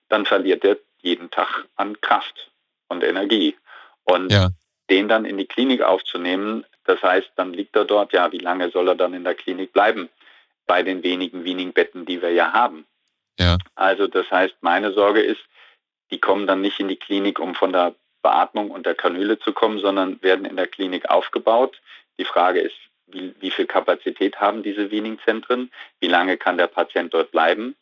dann 0.10 0.26
verliert 0.26 0.66
er 0.66 0.78
jeden 1.00 1.32
Tag 1.32 1.66
an 1.78 2.00
Kraft 2.02 2.52
und 2.90 3.04
Energie. 3.04 3.56
Und 4.04 4.32
ja 4.34 4.50
den 4.92 5.08
dann 5.08 5.26
in 5.26 5.38
die 5.38 5.48
Klinik 5.48 5.82
aufzunehmen. 5.82 6.66
Das 6.84 7.02
heißt, 7.02 7.32
dann 7.38 7.54
liegt 7.54 7.76
er 7.76 7.86
dort, 7.86 8.12
ja, 8.14 8.32
wie 8.32 8.40
lange 8.40 8.70
soll 8.70 8.90
er 8.90 8.96
dann 8.96 9.14
in 9.14 9.24
der 9.24 9.36
Klinik 9.36 9.72
bleiben? 9.72 10.10
Bei 10.68 10.84
den 10.84 11.02
wenigen, 11.02 11.44
wenigen 11.46 11.74
Betten, 11.74 12.06
die 12.06 12.22
wir 12.22 12.32
ja 12.32 12.52
haben. 12.52 12.86
Ja. 13.40 13.58
Also 13.76 14.08
das 14.08 14.30
heißt, 14.30 14.56
meine 14.62 14.92
Sorge 14.92 15.22
ist, 15.22 15.42
die 16.12 16.20
kommen 16.20 16.46
dann 16.46 16.62
nicht 16.62 16.80
in 16.80 16.90
die 16.90 16.98
Klinik, 16.98 17.40
um 17.40 17.56
von 17.56 17.72
der 17.72 17.96
Beatmung 18.22 18.70
und 18.70 18.86
der 18.86 18.96
Kanüle 18.96 19.40
zu 19.40 19.54
kommen, 19.54 19.80
sondern 19.80 20.22
werden 20.22 20.46
in 20.46 20.58
der 20.58 20.68
Klinik 20.68 21.10
aufgebaut. 21.10 21.80
Die 22.20 22.26
Frage 22.26 22.60
ist, 22.60 22.76
wie, 23.08 23.34
wie 23.40 23.52
viel 23.52 23.66
Kapazität 23.66 24.40
haben 24.42 24.62
diese 24.62 24.92
Weaning-Zentren, 24.92 25.72
wie 26.02 26.08
lange 26.08 26.38
kann 26.38 26.58
der 26.58 26.68
Patient 26.68 27.14
dort 27.14 27.32
bleiben. 27.32 27.76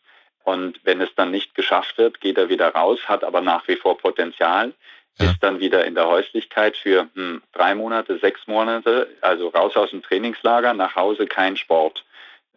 Und 0.44 0.80
wenn 0.84 1.02
es 1.02 1.10
dann 1.16 1.32
nicht 1.32 1.56
geschafft 1.56 1.98
wird, 1.98 2.22
geht 2.22 2.38
er 2.38 2.50
wieder 2.50 2.70
raus, 2.70 3.00
hat 3.06 3.24
aber 3.24 3.42
nach 3.42 3.68
wie 3.68 3.76
vor 3.76 3.98
Potenzial, 3.98 4.74
ja. 5.22 5.32
ist 5.32 5.44
dann 5.44 5.60
wieder 5.60 5.86
in 5.86 5.96
der 5.96 6.08
Häuslichkeit 6.08 6.78
für 6.78 7.08
hm, 7.14 7.42
drei 7.54 7.76
Monate, 7.76 8.20
sechs 8.20 8.48
Monate, 8.48 9.08
also 9.22 9.50
raus 9.50 9.76
aus 9.76 9.92
dem 9.92 10.02
Trainingslager, 10.02 10.74
nach 10.74 10.96
Hause 10.96 11.26
kein 11.26 11.58
Sport. 11.58 12.06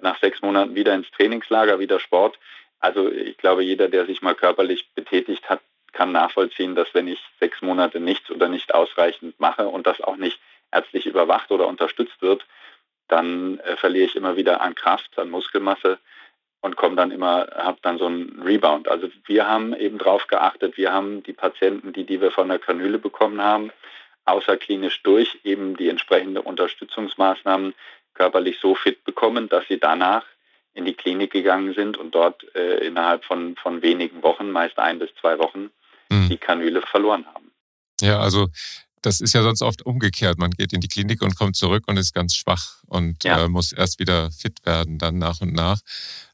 Nach 0.00 0.18
sechs 0.20 0.42
Monaten 0.42 0.74
wieder 0.74 0.94
ins 0.94 1.10
Trainingslager, 1.12 1.78
wieder 1.78 2.00
Sport. 2.00 2.38
Also 2.80 3.10
ich 3.10 3.36
glaube, 3.38 3.62
jeder, 3.62 3.88
der 3.88 4.06
sich 4.06 4.22
mal 4.22 4.34
körperlich 4.34 4.88
betätigt 4.94 5.48
hat, 5.48 5.60
kann 5.92 6.10
nachvollziehen, 6.10 6.74
dass 6.74 6.92
wenn 6.94 7.06
ich 7.06 7.20
sechs 7.38 7.62
Monate 7.62 8.00
nichts 8.00 8.30
oder 8.30 8.48
nicht 8.48 8.74
ausreichend 8.74 9.38
mache 9.38 9.68
und 9.68 9.86
das 9.86 10.00
auch 10.00 10.16
nicht 10.16 10.40
ärztlich 10.72 11.06
überwacht 11.06 11.50
oder 11.52 11.68
unterstützt 11.68 12.20
wird, 12.20 12.44
dann 13.08 13.58
äh, 13.60 13.76
verliere 13.76 14.06
ich 14.06 14.16
immer 14.16 14.36
wieder 14.36 14.60
an 14.62 14.74
Kraft, 14.74 15.18
an 15.18 15.30
Muskelmasse 15.30 15.98
und 16.62 16.76
komme 16.76 16.96
dann 16.96 17.10
immer, 17.10 17.48
habe 17.54 17.78
dann 17.82 17.98
so 17.98 18.06
einen 18.06 18.40
Rebound. 18.40 18.88
Also 18.88 19.08
wir 19.26 19.46
haben 19.46 19.74
eben 19.74 19.98
darauf 19.98 20.26
geachtet, 20.28 20.76
wir 20.76 20.92
haben 20.92 21.22
die 21.24 21.32
Patienten, 21.32 21.92
die, 21.92 22.06
die 22.06 22.20
wir 22.20 22.30
von 22.30 22.48
der 22.48 22.58
Kanüle 22.58 22.98
bekommen 22.98 23.42
haben, 23.42 23.70
außerklinisch 24.24 25.02
durch 25.02 25.40
eben 25.44 25.76
die 25.76 25.88
entsprechenden 25.88 26.42
Unterstützungsmaßnahmen 26.42 27.74
körperlich 28.14 28.58
so 28.60 28.74
fit 28.74 29.04
bekommen, 29.04 29.48
dass 29.48 29.66
sie 29.68 29.78
danach 29.78 30.24
in 30.74 30.84
die 30.84 30.94
Klinik 30.94 31.32
gegangen 31.32 31.74
sind 31.74 31.98
und 31.98 32.14
dort 32.14 32.44
äh, 32.54 32.86
innerhalb 32.86 33.24
von, 33.24 33.56
von 33.56 33.82
wenigen 33.82 34.22
Wochen, 34.22 34.50
meist 34.50 34.78
ein 34.78 34.98
bis 34.98 35.10
zwei 35.20 35.38
Wochen, 35.38 35.70
mhm. 36.08 36.28
die 36.28 36.38
Kanüle 36.38 36.80
verloren 36.82 37.26
haben. 37.26 37.50
Ja, 38.00 38.20
also 38.20 38.48
das 39.02 39.20
ist 39.20 39.34
ja 39.34 39.42
sonst 39.42 39.62
oft 39.62 39.84
umgekehrt. 39.84 40.38
Man 40.38 40.52
geht 40.52 40.72
in 40.72 40.80
die 40.80 40.88
Klinik 40.88 41.22
und 41.22 41.36
kommt 41.36 41.56
zurück 41.56 41.84
und 41.88 41.98
ist 41.98 42.14
ganz 42.14 42.34
schwach 42.36 42.82
und 42.86 43.24
ja. 43.24 43.44
äh, 43.44 43.48
muss 43.48 43.72
erst 43.72 43.98
wieder 43.98 44.30
fit 44.30 44.64
werden, 44.64 44.98
dann 44.98 45.18
nach 45.18 45.40
und 45.40 45.52
nach. 45.52 45.80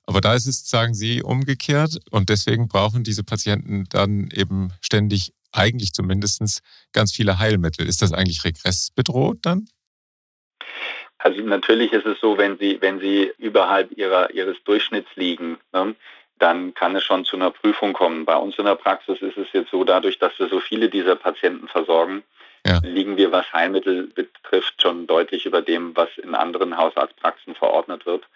Aber 0.09 0.23
da 0.23 0.35
ist 0.35 0.47
es, 0.47 0.67
sagen 0.67 0.95
Sie, 0.95 1.23
umgekehrt 1.23 1.99
und 2.11 2.31
deswegen 2.31 2.67
brauchen 2.67 3.05
diese 3.05 3.25
Patienten 3.25 3.85
dann 3.91 4.31
eben 4.33 4.73
ständig, 4.81 5.35
eigentlich 5.53 5.93
zumindest, 5.93 6.63
ganz 6.95 7.13
viele 7.13 7.39
Heilmittel. 7.39 7.87
Ist 7.87 8.01
das 8.01 8.15
eigentlich 8.15 8.43
regressbedroht 8.43 9.41
dann? 9.43 9.69
Also 11.19 11.43
natürlich 11.43 11.93
ist 11.93 12.07
es 12.07 12.19
so, 12.21 12.39
wenn 12.39 12.57
Sie, 12.59 12.81
wenn 12.81 13.01
Sie 13.01 13.33
überhalb 13.37 13.93
ihrer, 13.99 14.33
Ihres 14.33 14.57
Durchschnitts 14.65 15.11
liegen, 15.17 15.59
ne, 15.75 15.95
dann 16.39 16.73
kann 16.73 16.97
es 16.97 17.05
schon 17.05 17.27
zu 17.27 17.37
einer 17.37 17.51
Prüfung 17.51 17.93
kommen. 17.93 18.25
Bei 18.25 18.37
uns 18.37 18.57
in 18.57 18.65
der 18.65 18.77
Praxis 18.77 19.21
ist 19.21 19.37
es 19.37 19.49
jetzt 19.53 19.71
so, 19.71 19.85
dadurch, 19.85 20.19
dass 20.19 20.33
wir 20.39 20.49
so 20.49 20.61
viele 20.61 20.89
dieser 20.89 21.17
Patienten 21.17 21.69
versorgen, 21.69 22.23
ja. 22.67 22.81
liegen 22.83 23.19
wir, 23.19 23.31
was 23.31 23.53
Heilmittel 23.53 24.07
betrifft, 24.07 24.81
schon 24.81 25.07
deutlich 25.07 25.45
über 25.45 25.61
dem, 25.61 25.95
was 25.95 26.09
in 26.17 26.35
anderen 26.35 26.79
Hausarztpraxen 26.79 27.55
verordnet 27.55 28.07
wird. 28.07 28.27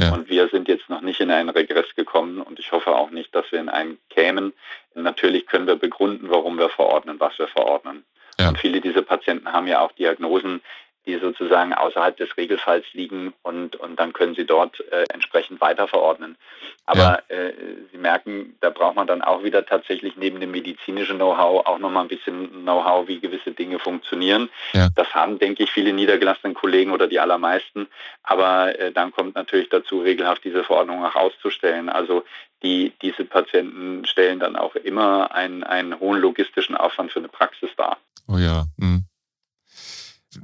Ja. 0.00 0.12
Und 0.12 0.28
wir 0.28 0.48
sind 0.48 0.68
jetzt 0.68 0.88
noch 0.88 1.02
nicht 1.02 1.20
in 1.20 1.30
einen 1.30 1.50
Regress 1.50 1.94
gekommen 1.94 2.40
und 2.40 2.58
ich 2.58 2.72
hoffe 2.72 2.90
auch 2.94 3.10
nicht, 3.10 3.34
dass 3.34 3.50
wir 3.52 3.60
in 3.60 3.68
einen 3.68 3.98
kämen. 4.08 4.52
Natürlich 4.94 5.46
können 5.46 5.66
wir 5.66 5.76
begründen, 5.76 6.30
warum 6.30 6.58
wir 6.58 6.70
verordnen, 6.70 7.20
was 7.20 7.38
wir 7.38 7.48
verordnen. 7.48 8.04
Ja. 8.40 8.48
Und 8.48 8.58
viele 8.58 8.80
dieser 8.80 9.02
Patienten 9.02 9.52
haben 9.52 9.66
ja 9.66 9.80
auch 9.80 9.92
Diagnosen, 9.92 10.62
die 11.06 11.18
sozusagen 11.18 11.72
außerhalb 11.72 12.16
des 12.16 12.36
Regelfalls 12.36 12.84
liegen 12.92 13.32
und, 13.42 13.76
und 13.76 13.98
dann 13.98 14.12
können 14.12 14.34
Sie 14.34 14.46
dort 14.46 14.80
äh, 14.92 15.04
entsprechend 15.12 15.60
weiter 15.60 15.88
verordnen. 15.88 16.36
Aber 16.86 17.22
ja. 17.28 17.36
äh, 17.36 17.52
Sie 17.90 17.98
merken, 17.98 18.56
da 18.60 18.70
braucht 18.70 18.96
man 18.96 19.06
dann 19.06 19.22
auch 19.22 19.42
wieder 19.42 19.66
tatsächlich 19.66 20.16
neben 20.16 20.40
dem 20.40 20.52
medizinischen 20.52 21.16
Know-how 21.16 21.66
auch 21.66 21.78
nochmal 21.78 22.04
ein 22.04 22.08
bisschen 22.08 22.62
Know-how, 22.62 23.08
wie 23.08 23.18
gewisse 23.20 23.50
Dinge 23.52 23.78
funktionieren. 23.78 24.48
Ja. 24.72 24.88
Das 24.94 25.12
haben, 25.14 25.38
denke 25.38 25.64
ich, 25.64 25.72
viele 25.72 25.92
niedergelassenen 25.92 26.54
Kollegen 26.54 26.92
oder 26.92 27.08
die 27.08 27.18
allermeisten. 27.18 27.88
Aber 28.22 28.78
äh, 28.78 28.92
dann 28.92 29.10
kommt 29.10 29.34
natürlich 29.34 29.70
dazu, 29.70 30.00
regelhaft 30.00 30.44
diese 30.44 30.62
Verordnung 30.62 31.04
auch 31.04 31.16
auszustellen. 31.16 31.88
Also 31.88 32.24
die, 32.62 32.92
diese 33.02 33.24
Patienten 33.24 34.04
stellen 34.06 34.38
dann 34.38 34.54
auch 34.54 34.76
immer 34.76 35.34
einen, 35.34 35.64
einen 35.64 35.98
hohen 35.98 36.20
logistischen 36.20 36.76
Aufwand 36.76 37.10
für 37.10 37.18
eine 37.18 37.28
Praxis 37.28 37.70
dar. 37.76 37.98
Oh 38.28 38.38
ja. 38.38 38.66
Mhm. 38.76 39.04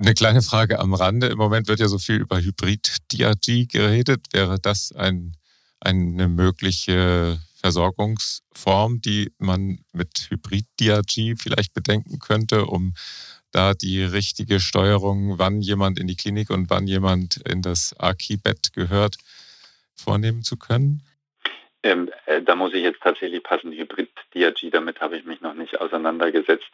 Eine 0.01 0.15
kleine 0.15 0.43
Frage 0.43 0.79
am 0.79 0.95
Rande. 0.95 1.27
Im 1.27 1.39
Moment 1.39 1.67
wird 1.67 1.81
ja 1.81 1.89
so 1.89 1.99
viel 1.99 2.21
über 2.21 2.39
Hybrid-DRG 2.39 3.67
geredet. 3.67 4.27
Wäre 4.33 4.61
das 4.61 4.93
ein, 4.93 5.33
eine 5.81 6.29
mögliche 6.29 7.41
Versorgungsform, 7.61 9.01
die 9.01 9.33
man 9.39 9.81
mit 9.93 10.29
Hybrid-DRG 10.31 11.35
vielleicht 11.37 11.75
bedenken 11.75 12.21
könnte, 12.21 12.67
um 12.67 12.95
da 13.51 13.75
die 13.75 14.05
richtige 14.05 14.61
Steuerung, 14.61 15.41
wann 15.41 15.63
jemand 15.63 15.99
in 15.99 16.07
die 16.07 16.17
Klinik 16.17 16.51
und 16.51 16.71
wann 16.71 16.87
jemand 16.87 17.39
in 17.39 17.61
das 17.61 17.93
AKI-Bett 17.99 18.73
gehört, 18.73 19.17
vornehmen 19.97 20.45
zu 20.45 20.57
können? 20.57 21.03
Ähm, 21.83 22.09
äh, 22.27 22.41
da 22.41 22.55
muss 22.55 22.73
ich 22.73 22.85
jetzt 22.85 23.01
tatsächlich 23.03 23.43
passen, 23.43 23.73
Hybrid-DRG, 23.73 24.71
damit 24.71 25.01
habe 25.01 25.19
ich 25.19 25.25
mich 25.25 25.41
noch 25.41 25.55
nicht 25.55 25.81
auseinandergesetzt. 25.81 26.71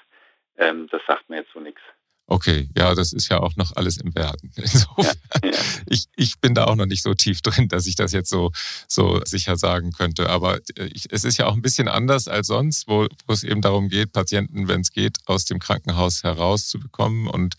Ähm, 0.59 0.89
das 0.91 1.01
sagt 1.07 1.31
mir 1.31 1.37
jetzt 1.37 1.53
so 1.55 1.61
nichts. 1.61 1.81
Okay, 2.27 2.71
ja, 2.75 2.95
das 2.95 3.13
ist 3.13 3.29
ja 3.29 3.41
auch 3.41 3.55
noch 3.57 3.77
alles 3.77 3.99
im 3.99 4.15
Werden. 4.15 4.51
Insofern, 4.57 5.15
ja, 5.43 5.51
ja. 5.51 5.59
Ich, 5.87 6.07
ich 6.17 6.41
bin 6.41 6.55
da 6.55 6.65
auch 6.65 6.75
noch 6.75 6.87
nicht 6.87 7.03
so 7.03 7.13
tief 7.13 7.43
drin, 7.43 7.69
dass 7.69 7.87
ich 7.87 7.97
das 7.97 8.13
jetzt 8.13 8.31
so, 8.31 8.51
so 8.89 9.21
sicher 9.27 9.59
sagen 9.59 9.93
könnte. 9.93 10.31
Aber 10.31 10.59
äh, 10.77 10.87
ich, 10.87 11.13
es 11.13 11.25
ist 11.25 11.37
ja 11.37 11.47
auch 11.47 11.53
ein 11.53 11.61
bisschen 11.61 11.87
anders 11.87 12.27
als 12.27 12.47
sonst, 12.47 12.89
wo, 12.89 13.07
wo 13.27 13.33
es 13.35 13.45
eben 13.45 13.61
darum 13.61 13.91
geht, 13.91 14.13
Patienten, 14.13 14.69
wenn 14.69 14.81
es 14.81 14.93
geht, 14.93 15.19
aus 15.27 15.45
dem 15.45 15.59
Krankenhaus 15.59 16.23
herauszubekommen 16.23 17.29
und 17.29 17.57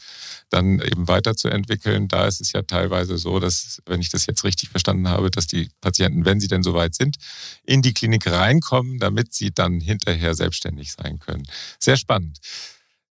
dann 0.49 0.79
eben 0.79 1.07
weiterzuentwickeln. 1.07 2.07
Da 2.07 2.25
ist 2.25 2.41
es 2.41 2.51
ja 2.51 2.63
teilweise 2.63 3.19
so, 3.19 3.39
dass, 3.39 3.83
wenn 3.85 4.01
ich 4.01 4.09
das 4.09 4.25
jetzt 4.25 4.43
richtig 4.43 4.69
verstanden 4.69 5.07
habe, 5.09 5.29
dass 5.29 5.45
die 5.45 5.69
Patienten, 5.79 6.25
wenn 6.25 6.39
sie 6.39 6.47
denn 6.47 6.63
soweit 6.63 6.95
sind, 6.95 7.17
in 7.63 7.83
die 7.83 7.93
Klinik 7.93 8.25
reinkommen, 8.25 8.97
damit 8.97 9.31
sie 9.33 9.51
dann 9.51 9.79
hinterher 9.79 10.33
selbstständig 10.33 10.91
sein 10.93 11.19
können. 11.19 11.43
Sehr 11.79 11.97
spannend. 11.97 12.39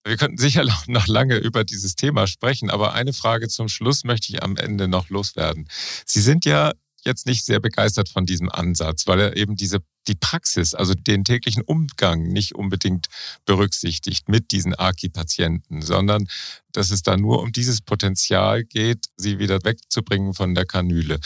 Wir 0.05 0.19
könnten 0.19 0.38
sicher 0.38 0.64
noch 0.87 1.07
lange 1.07 1.37
über 1.37 1.64
dieses 1.64 1.97
Thema 1.97 2.27
sprechen, 2.27 2.71
aber 2.71 2.93
eine 2.93 3.12
Frage 3.12 3.49
zum 3.49 3.69
Schluss 3.69 4.05
möchte 4.05 4.33
ich 4.33 4.43
am 4.43 4.57
Ende 4.57 4.87
noch 4.87 5.09
loswerden. 5.09 5.67
Sie 6.05 6.21
sind 6.21 6.45
ja 6.45 6.73
jetzt 7.05 7.27
nicht 7.27 7.45
sehr 7.45 7.61
begeistert 7.61 8.09
von 8.09 8.25
diesem 8.27 8.51
Ansatz, 8.51 9.07
weil 9.07 9.21
er 9.21 9.37
eben 9.37 9.55
diese 9.57 9.79
die 10.07 10.14
Praxis, 10.14 10.75
also 10.75 10.95
den 10.95 11.25
täglichen 11.25 11.62
Umgang 11.62 12.29
nicht 12.29 12.55
unbedingt 12.55 13.07
berücksichtigt 13.47 14.29
mit 14.29 14.51
diesen 14.51 14.75
AKI-Patienten, 14.75 15.81
sondern 15.81 16.29
dass 16.73 16.90
es 16.90 17.03
da 17.03 17.17
nur 17.17 17.40
um 17.40 17.53
dieses 17.53 17.81
Potenzial 17.81 18.64
geht, 18.64 19.07
sie 19.17 19.38
wieder 19.38 19.64
wegzubringen 19.64 20.35
von 20.35 20.55
der 20.55 20.67
Kanüle. 20.67 21.21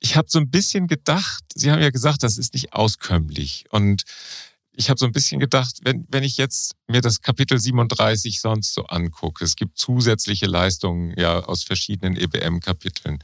ich 0.00 0.16
habe 0.16 0.28
so 0.30 0.38
ein 0.38 0.50
bisschen 0.50 0.86
gedacht, 0.86 1.44
Sie 1.54 1.70
haben 1.70 1.82
ja 1.82 1.90
gesagt, 1.90 2.22
das 2.22 2.38
ist 2.38 2.54
nicht 2.54 2.72
auskömmlich. 2.72 3.64
Und 3.70 4.04
ich 4.72 4.90
habe 4.90 4.98
so 4.98 5.06
ein 5.06 5.12
bisschen 5.12 5.40
gedacht, 5.40 5.80
wenn, 5.82 6.06
wenn 6.08 6.22
ich 6.22 6.36
jetzt 6.36 6.76
mir 6.86 7.00
das 7.00 7.20
Kapitel 7.20 7.58
37 7.58 8.40
sonst 8.40 8.74
so 8.74 8.84
angucke, 8.86 9.44
es 9.44 9.56
gibt 9.56 9.76
zusätzliche 9.76 10.46
Leistungen 10.46 11.14
ja 11.18 11.40
aus 11.40 11.64
verschiedenen 11.64 12.16
EBM-Kapiteln. 12.16 13.18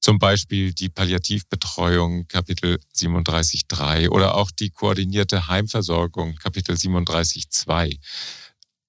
Zum 0.00 0.18
Beispiel 0.18 0.72
die 0.72 0.88
Palliativbetreuung, 0.88 2.26
Kapitel 2.26 2.80
37.3 2.96 4.08
oder 4.08 4.34
auch 4.34 4.50
die 4.50 4.70
koordinierte 4.70 5.46
Heimversorgung, 5.46 6.34
Kapitel 6.34 6.74
37.2. 6.74 8.00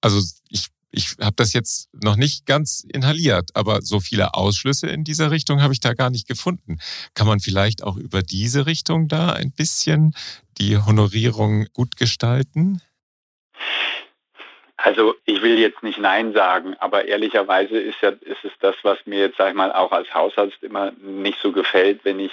Also 0.00 0.20
ich 0.48 0.66
ich 0.94 1.16
habe 1.20 1.34
das 1.36 1.52
jetzt 1.52 1.88
noch 1.92 2.16
nicht 2.16 2.46
ganz 2.46 2.86
inhaliert, 2.88 3.50
aber 3.54 3.82
so 3.82 4.00
viele 4.00 4.34
Ausschlüsse 4.34 4.86
in 4.86 5.04
dieser 5.04 5.30
Richtung 5.30 5.60
habe 5.60 5.72
ich 5.72 5.80
da 5.80 5.92
gar 5.92 6.10
nicht 6.10 6.28
gefunden. 6.28 6.78
Kann 7.14 7.26
man 7.26 7.40
vielleicht 7.40 7.82
auch 7.82 7.96
über 7.96 8.22
diese 8.22 8.66
Richtung 8.66 9.08
da 9.08 9.32
ein 9.32 9.52
bisschen 9.52 10.14
die 10.58 10.78
Honorierung 10.78 11.66
gut 11.72 11.96
gestalten? 11.96 12.80
Also 14.76 15.14
ich 15.24 15.42
will 15.42 15.58
jetzt 15.58 15.82
nicht 15.82 15.98
Nein 15.98 16.32
sagen, 16.32 16.76
aber 16.78 17.06
ehrlicherweise 17.06 17.78
ist, 17.78 18.00
ja, 18.02 18.10
ist 18.10 18.44
es 18.44 18.52
das, 18.60 18.76
was 18.82 18.98
mir 19.06 19.20
jetzt, 19.20 19.38
sag 19.38 19.48
ich 19.48 19.54
mal, 19.54 19.72
auch 19.72 19.92
als 19.92 20.12
Hausarzt 20.12 20.62
immer 20.62 20.92
nicht 21.02 21.38
so 21.42 21.52
gefällt, 21.52 22.04
wenn 22.04 22.20
ich 22.20 22.32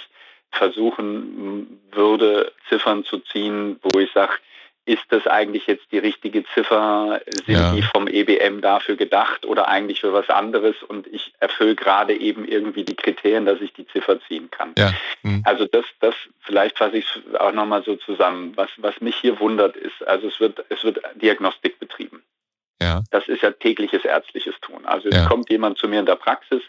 versuchen 0.50 1.80
würde, 1.90 2.52
Ziffern 2.68 3.04
zu 3.04 3.20
ziehen, 3.20 3.80
wo 3.82 3.98
ich 3.98 4.12
sage, 4.12 4.34
ist 4.84 5.04
das 5.10 5.26
eigentlich 5.26 5.66
jetzt 5.66 5.90
die 5.92 5.98
richtige 5.98 6.44
Ziffer? 6.54 7.20
Sind 7.46 7.54
ja. 7.54 7.72
die 7.72 7.82
vom 7.82 8.08
EBM 8.08 8.60
dafür 8.60 8.96
gedacht 8.96 9.46
oder 9.46 9.68
eigentlich 9.68 10.00
für 10.00 10.12
was 10.12 10.28
anderes? 10.28 10.74
Und 10.82 11.06
ich 11.06 11.32
erfülle 11.38 11.76
gerade 11.76 12.18
eben 12.18 12.44
irgendwie 12.46 12.84
die 12.84 12.96
Kriterien, 12.96 13.46
dass 13.46 13.60
ich 13.60 13.72
die 13.72 13.86
Ziffer 13.86 14.20
ziehen 14.26 14.50
kann. 14.50 14.74
Ja. 14.76 14.92
Mhm. 15.22 15.42
Also 15.44 15.66
das, 15.66 15.84
das 16.00 16.14
vielleicht 16.40 16.78
fasse 16.78 16.96
ich 16.96 17.06
auch 17.38 17.52
nochmal 17.52 17.84
so 17.84 17.94
zusammen. 17.96 18.52
Was, 18.56 18.70
was 18.78 19.00
mich 19.00 19.16
hier 19.16 19.38
wundert 19.38 19.76
ist, 19.76 20.06
also 20.06 20.26
es 20.26 20.40
wird, 20.40 20.64
es 20.68 20.82
wird 20.82 21.00
Diagnostik 21.14 21.78
betrieben. 21.78 22.22
Ja. 22.82 23.02
Das 23.12 23.28
ist 23.28 23.42
ja 23.42 23.52
tägliches 23.52 24.04
ärztliches 24.04 24.56
Tun. 24.60 24.84
Also 24.84 25.08
es 25.08 25.26
kommt 25.28 25.48
jemand 25.50 25.78
zu 25.78 25.86
mir 25.86 26.00
in 26.00 26.06
der 26.06 26.16
Praxis 26.16 26.62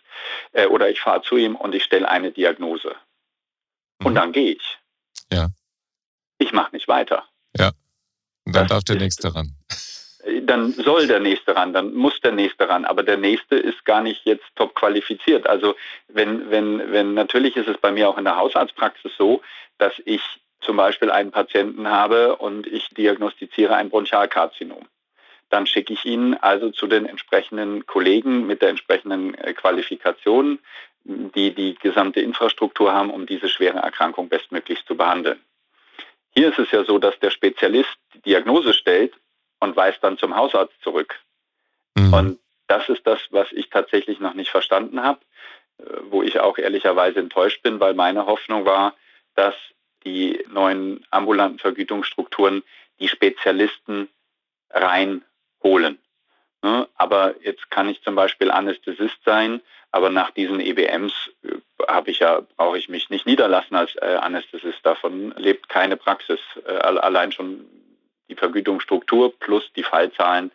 äh, 0.52 0.68
oder 0.68 0.88
ich 0.88 1.02
fahre 1.02 1.24
zu 1.24 1.38
ihm 1.38 1.56
und 1.56 1.74
ich 1.74 1.84
stelle 1.84 2.08
eine 2.08 2.32
Diagnose. 2.32 2.96
Mhm. 4.00 4.06
Und 4.06 4.16
dann 4.16 4.32
gehe 4.32 4.52
ich. 4.52 4.78
Ja. 5.32 5.48
Ich 6.38 6.54
mache 6.54 6.76
nicht 6.76 6.88
weiter. 6.88 7.24
Ja. 7.58 7.72
Und 8.46 8.56
dann 8.56 8.68
das 8.68 8.70
darf 8.70 8.84
der 8.84 8.98
Nächste 8.98 9.34
ran. 9.34 9.54
Dann 10.44 10.72
soll 10.72 11.08
der 11.08 11.20
Nächste 11.20 11.56
ran, 11.56 11.74
dann 11.74 11.94
muss 11.94 12.20
der 12.22 12.32
Nächste 12.32 12.70
ran. 12.70 12.86
Aber 12.86 13.04
der 13.04 13.18
Nächste 13.18 13.56
ist 13.56 13.84
gar 13.84 14.02
nicht 14.02 14.22
jetzt 14.26 14.46
top 14.56 14.74
qualifiziert. 14.76 15.48
Also 15.48 15.76
wenn, 16.08 16.50
wenn, 16.50 16.92
wenn, 16.92 17.14
natürlich 17.14 17.58
ist 17.58 17.68
es 17.68 17.78
bei 17.78 17.92
mir 17.92 18.10
auch 18.10 18.18
in 18.18 18.24
der 18.24 18.38
Hausarztpraxis 18.38 19.12
so, 19.18 19.42
dass 19.78 19.94
ich 20.06 20.22
zum 20.62 20.78
Beispiel 20.78 21.12
einen 21.12 21.32
Patienten 21.32 21.88
habe 21.88 22.38
und 22.38 22.68
ich 22.68 22.88
diagnostiziere 22.90 23.76
ein 23.76 23.90
Bronchialkarzinom. 23.90 24.88
Dann 25.50 25.68
schicke 25.68 25.94
ich 25.94 26.06
ihn 26.06 26.36
also 26.36 26.72
zu 26.72 26.88
den 26.88 27.06
entsprechenden 27.06 27.86
Kollegen 27.86 28.48
mit 28.48 28.62
der 28.62 28.70
entsprechenden 28.70 29.36
äh, 29.36 29.54
Qualifikation, 29.54 30.60
die 31.04 31.54
die 31.54 31.76
gesamte 31.76 32.22
Infrastruktur 32.22 32.94
haben, 32.94 33.12
um 33.12 33.26
diese 33.26 33.50
schwere 33.50 33.80
Erkrankung 33.80 34.30
bestmöglichst 34.30 34.88
zu 34.88 34.96
behandeln. 34.96 35.40
Hier 36.36 36.50
ist 36.50 36.60
es 36.60 36.72
ja 36.72 36.84
so, 36.84 36.98
dass 36.98 37.18
der 37.20 37.30
Spezialist 37.30 37.96
die 38.14 38.22
Diagnose 38.22 38.74
stellt 38.74 39.14
und 39.60 39.76
weist 39.76 40.04
dann 40.04 40.18
zum 40.18 40.36
Hausarzt 40.36 40.76
zurück. 40.82 41.20
Mhm. 41.96 42.14
Und 42.14 42.40
das 42.68 42.90
ist 42.90 43.06
das, 43.06 43.20
was 43.30 43.52
ich 43.52 43.70
tatsächlich 43.70 44.20
noch 44.20 44.34
nicht 44.34 44.50
verstanden 44.50 45.04
habe, 45.04 45.20
äh, 45.78 45.84
wo 46.10 46.24
ich 46.24 46.40
auch 46.40 46.58
ehrlicherweise 46.58 47.20
enttäuscht 47.20 47.62
bin, 47.62 47.80
weil 47.80 47.94
meine 47.94 48.26
Hoffnung 48.26 48.66
war, 48.66 48.96
dass 49.36 49.56
die 50.06 50.44
neuen 50.50 51.06
ambulanten 51.12 51.60
Vergütungsstrukturen 51.60 52.64
die 53.00 53.08
Spezialisten 53.08 54.10
reinholen. 54.70 56.00
Ne? 56.62 56.88
Aber 56.96 57.36
jetzt 57.42 57.70
kann 57.70 57.90
ich 57.90 58.02
zum 58.02 58.16
Beispiel 58.16 58.52
Anästhesist 58.52 59.18
sein, 59.24 59.62
aber 59.92 60.10
nach 60.10 60.32
diesen 60.32 60.60
EBMs 60.60 61.14
äh, 61.44 61.56
habe 61.88 62.12
ich 62.12 62.20
ja, 62.20 62.42
brauche 62.58 62.78
ich 62.78 62.90
mich 62.90 63.10
nicht 63.10 63.26
niederlassen 63.26 63.76
als 63.76 63.96
äh, 63.96 64.18
Anästhesist. 64.20 64.80
Davon 64.84 65.34
lebt 65.38 65.70
keine 65.70 65.98
Praxis. 65.98 66.40
Äh, 66.66 66.74
allein 66.74 67.32
schon 67.32 67.66
die 68.30 68.36
Vergütungsstruktur 68.36 69.38
plus 69.40 69.72
die 69.76 69.84
Fallzahlen. 69.84 70.52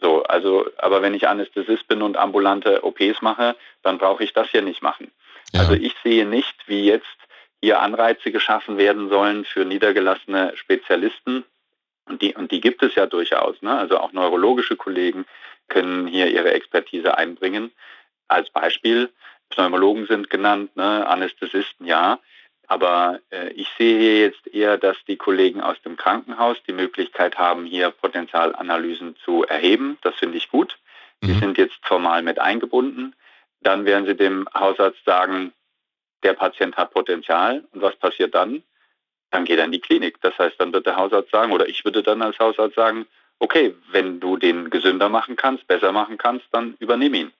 So, 0.00 0.24
also, 0.24 0.66
aber 0.78 1.00
wenn 1.02 1.14
ich 1.14 1.28
Anästhesist 1.28 1.86
bin 1.86 2.02
und 2.02 2.16
ambulante 2.16 2.84
OPs 2.84 3.22
mache, 3.22 3.56
dann 3.82 3.98
brauche 3.98 4.24
ich 4.24 4.32
das 4.32 4.50
hier 4.50 4.62
nicht 4.62 4.82
machen. 4.82 5.12
Ja. 5.52 5.60
Also 5.60 5.74
ich 5.74 5.94
sehe 6.02 6.26
nicht, 6.26 6.56
wie 6.66 6.84
jetzt 6.84 7.06
hier 7.60 7.80
Anreize 7.80 8.32
geschaffen 8.32 8.76
werden 8.76 9.08
sollen 9.08 9.44
für 9.44 9.64
niedergelassene 9.64 10.56
Spezialisten. 10.56 11.44
Und 12.06 12.20
die, 12.20 12.34
und 12.34 12.50
die 12.50 12.60
gibt 12.60 12.82
es 12.82 12.96
ja 12.96 13.06
durchaus. 13.06 13.62
Ne? 13.62 13.78
Also 13.78 13.98
auch 13.98 14.12
neurologische 14.12 14.76
Kollegen 14.76 15.24
können 15.68 16.08
hier 16.08 16.26
ihre 16.26 16.52
Expertise 16.52 17.16
einbringen. 17.16 17.70
Als 18.26 18.50
Beispiel, 18.50 19.10
Pneumologen 19.54 20.06
sind 20.06 20.30
genannt, 20.30 20.76
ne? 20.76 21.06
Anästhesisten 21.06 21.86
ja. 21.86 22.18
Aber 22.68 23.20
äh, 23.30 23.50
ich 23.50 23.68
sehe 23.76 23.98
hier 23.98 24.20
jetzt 24.20 24.46
eher, 24.46 24.78
dass 24.78 24.96
die 25.06 25.16
Kollegen 25.16 25.60
aus 25.60 25.80
dem 25.82 25.96
Krankenhaus 25.96 26.56
die 26.66 26.72
Möglichkeit 26.72 27.36
haben, 27.36 27.66
hier 27.66 27.90
Potenzialanalysen 27.90 29.16
zu 29.24 29.44
erheben. 29.44 29.98
Das 30.02 30.14
finde 30.16 30.38
ich 30.38 30.50
gut. 30.50 30.78
Die 31.22 31.32
mhm. 31.32 31.40
sind 31.40 31.58
jetzt 31.58 31.78
formal 31.82 32.22
mit 32.22 32.38
eingebunden. 32.38 33.14
Dann 33.60 33.84
werden 33.84 34.06
sie 34.06 34.16
dem 34.16 34.48
Hausarzt 34.54 35.04
sagen, 35.04 35.52
der 36.22 36.32
Patient 36.34 36.76
hat 36.76 36.92
Potenzial. 36.92 37.64
Und 37.72 37.82
was 37.82 37.96
passiert 37.96 38.34
dann? 38.34 38.62
Dann 39.30 39.44
geht 39.44 39.58
er 39.58 39.64
in 39.64 39.72
die 39.72 39.80
Klinik. 39.80 40.20
Das 40.20 40.38
heißt, 40.38 40.56
dann 40.58 40.72
wird 40.72 40.86
der 40.86 40.96
Hausarzt 40.96 41.30
sagen, 41.30 41.52
oder 41.52 41.68
ich 41.68 41.84
würde 41.84 42.02
dann 42.02 42.22
als 42.22 42.38
Hausarzt 42.38 42.76
sagen, 42.76 43.06
okay, 43.38 43.74
wenn 43.90 44.20
du 44.20 44.36
den 44.36 44.70
gesünder 44.70 45.08
machen 45.08 45.36
kannst, 45.36 45.66
besser 45.66 45.92
machen 45.92 46.16
kannst, 46.16 46.46
dann 46.52 46.76
übernimm 46.78 47.14
ihn. 47.14 47.32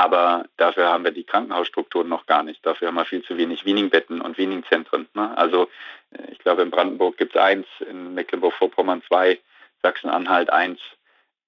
Aber 0.00 0.46
dafür 0.56 0.88
haben 0.88 1.04
wir 1.04 1.10
die 1.10 1.24
Krankenhausstrukturen 1.24 2.08
noch 2.08 2.24
gar 2.24 2.42
nicht. 2.42 2.64
Dafür 2.64 2.88
haben 2.88 2.94
wir 2.94 3.04
viel 3.04 3.22
zu 3.22 3.36
wenig 3.36 3.66
Wieningbetten 3.66 4.22
und 4.22 4.38
Wieningzentren. 4.38 5.06
Ne? 5.12 5.36
Also 5.36 5.68
äh, 6.12 6.32
ich 6.32 6.38
glaube, 6.38 6.62
in 6.62 6.70
Brandenburg 6.70 7.18
gibt 7.18 7.36
es 7.36 7.42
eins, 7.42 7.66
in 7.86 8.14
Mecklenburg-Vorpommern 8.14 9.02
zwei, 9.06 9.38
Sachsen-Anhalt 9.82 10.48
eins. 10.48 10.80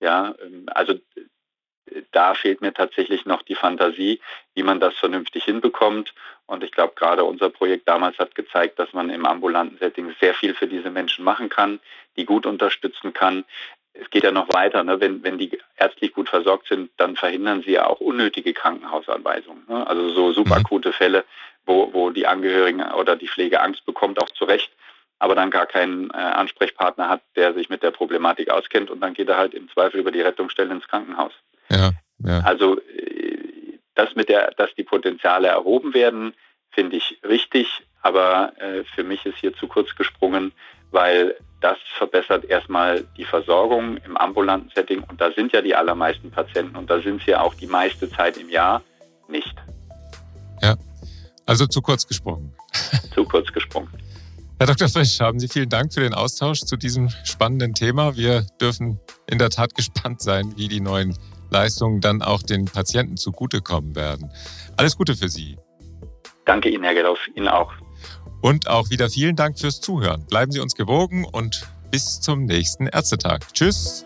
Ja, 0.01 0.35
ähm, 0.43 0.67
also 0.67 1.01
da 2.11 2.35
fehlt 2.35 2.61
mir 2.61 2.75
tatsächlich 2.75 3.25
noch 3.25 3.41
die 3.41 3.55
Fantasie, 3.55 4.21
wie 4.55 4.63
man 4.63 4.81
das 4.81 4.95
vernünftig 4.97 5.45
hinbekommt. 5.45 6.13
Und 6.45 6.63
ich 6.63 6.73
glaube, 6.73 6.93
gerade 6.95 7.25
unser 7.25 7.49
Projekt 7.49 7.89
damals 7.89 8.19
hat 8.19 8.35
gezeigt, 8.35 8.79
dass 8.79 8.93
man 8.93 9.09
im 9.09 9.25
ambulanten 9.25 9.79
Setting 9.79 10.15
sehr 10.21 10.35
viel 10.35 10.55
für 10.55 10.67
diese 10.67 10.91
Menschen 10.91 11.25
machen 11.25 11.49
kann, 11.49 11.81
die 12.19 12.27
gut 12.27 12.45
unterstützen 12.45 13.15
kann. 13.15 13.45
Es 13.95 14.09
geht 14.11 14.25
ja 14.25 14.33
noch 14.33 14.53
weiter. 14.53 14.83
Ne? 14.85 15.01
Wenn, 15.01 15.23
wenn 15.23 15.39
die 15.39 15.59
ärztlich 15.77 16.13
gut 16.13 16.29
versorgt 16.29 16.69
sind, 16.69 16.91
dann 16.97 17.17
verhindern 17.17 17.63
sie 17.63 17.73
ja 17.73 17.87
auch 17.87 18.01
unnötige 18.01 18.55
Krankenhausanweisungen. 18.55 19.65
Ne? 19.69 19.87
Also 19.87 20.09
so 20.11 20.33
superakute 20.33 20.91
mhm. 20.91 20.95
Fälle, 20.95 21.25
wo, 21.67 21.93
wo 21.93 22.11
die 22.11 22.27
Angehörigen 22.27 22.83
oder 22.93 23.17
die 23.17 23.29
Pflege 23.29 23.61
Angst 23.61 23.85
bekommt, 23.85 24.21
auch 24.21 24.31
zu 24.31 24.45
Recht, 24.45 24.73
aber 25.19 25.35
dann 25.35 25.51
gar 25.51 25.67
keinen 25.67 26.11
äh, 26.11 26.17
Ansprechpartner 26.17 27.09
hat, 27.09 27.23
der 27.37 27.55
sich 27.55 27.69
mit 27.69 27.83
der 27.83 27.93
Problematik 27.93 28.51
auskennt 28.51 28.91
und 28.91 29.01
dann 29.01 29.15
geht 29.15 29.29
er 29.29 29.37
halt 29.37 29.55
im 29.55 29.69
Zweifel 29.69 30.01
über 30.01 30.11
die 30.11 30.21
Rettungsstelle 30.21 30.73
ins 30.73 30.89
Krankenhaus. 30.89 31.33
Ja, 31.71 31.93
ja. 32.19 32.41
Also 32.41 32.81
äh, 32.81 33.79
das 33.95 34.15
mit 34.15 34.29
der, 34.29 34.53
dass 34.57 34.75
die 34.75 34.85
Potenziale 34.85 35.49
erhoben 35.49 35.95
werden, 35.95 36.35
finde 36.71 36.97
ich 36.97 37.19
richtig, 37.23 37.83
aber 38.01 38.53
äh, 38.59 38.85
für 38.95 39.05
mich 39.05 39.25
ist 39.27 39.39
hier 39.39 39.55
zu 39.55 39.69
kurz 39.69 39.95
gesprungen, 39.95 40.53
weil 40.91 41.37
das 41.63 41.79
verbessert 41.97 42.45
erstmal 42.45 43.05
die 43.17 43.25
Versorgung 43.25 43.97
im 43.99 44.17
ambulanten 44.17 44.71
Setting 44.75 45.03
und 45.05 45.21
da 45.21 45.31
sind 45.33 45.53
ja 45.53 45.63
die 45.63 45.75
allermeisten 45.75 46.31
Patienten 46.31 46.77
und 46.77 46.91
da 46.91 47.01
sind 47.01 47.23
sie 47.23 47.31
ja 47.31 47.41
auch 47.41 47.55
die 47.55 47.67
meiste 47.67 48.11
Zeit 48.11 48.37
im 48.37 48.51
Jahr 48.51 48.83
nicht. 49.29 49.55
Ja, 50.61 50.77
also 51.47 51.67
zu 51.67 51.81
kurz 51.81 52.07
gesprungen. 52.07 52.55
Zu 53.15 53.25
kurz 53.25 53.53
gesprungen. 53.53 53.91
Herr 54.59 54.67
Dr. 54.67 54.89
Frisch, 54.89 55.19
haben 55.21 55.41
Sie 55.41 55.49
vielen 55.49 55.69
Dank 55.69 55.93
für 55.93 56.01
den 56.01 56.15
Austausch 56.15 56.61
zu 56.61 56.77
diesem 56.77 57.11
spannenden 57.25 57.75
Thema. 57.75 58.17
Wir 58.17 58.47
dürfen 58.61 59.01
in 59.27 59.39
der 59.39 59.51
Tat 59.51 59.75
gespannt 59.77 60.21
sein, 60.21 60.55
wie 60.57 60.69
die 60.69 60.81
neuen 60.81 61.17
Leistungen 61.51 62.01
dann 62.01 62.23
auch 62.23 62.43
den 62.43 62.67
Patienten 62.67 63.17
zugutekommen 63.17 63.95
werden. 63.97 64.31
Alles 64.77 64.97
Gute 64.97 65.15
für 65.15 65.29
Sie. 65.29 65.57
Danke 66.45 66.71
Ihnen, 66.71 66.85
Herr 66.85 66.95
Geloff. 66.95 67.19
Ihnen 67.35 67.49
auch. 67.49 67.73
Und 68.43 68.69
auch 68.69 68.91
wieder 68.91 69.09
vielen 69.09 69.37
Dank 69.37 69.59
fürs 69.59 69.81
Zuhören. 69.81 70.27
Bleiben 70.27 70.53
Sie 70.53 70.61
uns 70.61 70.75
gewogen 70.75 71.25
und 71.25 71.67
bis 71.91 72.21
zum 72.21 72.45
nächsten 72.45 72.87
Ärztetag. 72.87 73.41
Tschüss. 73.55 74.05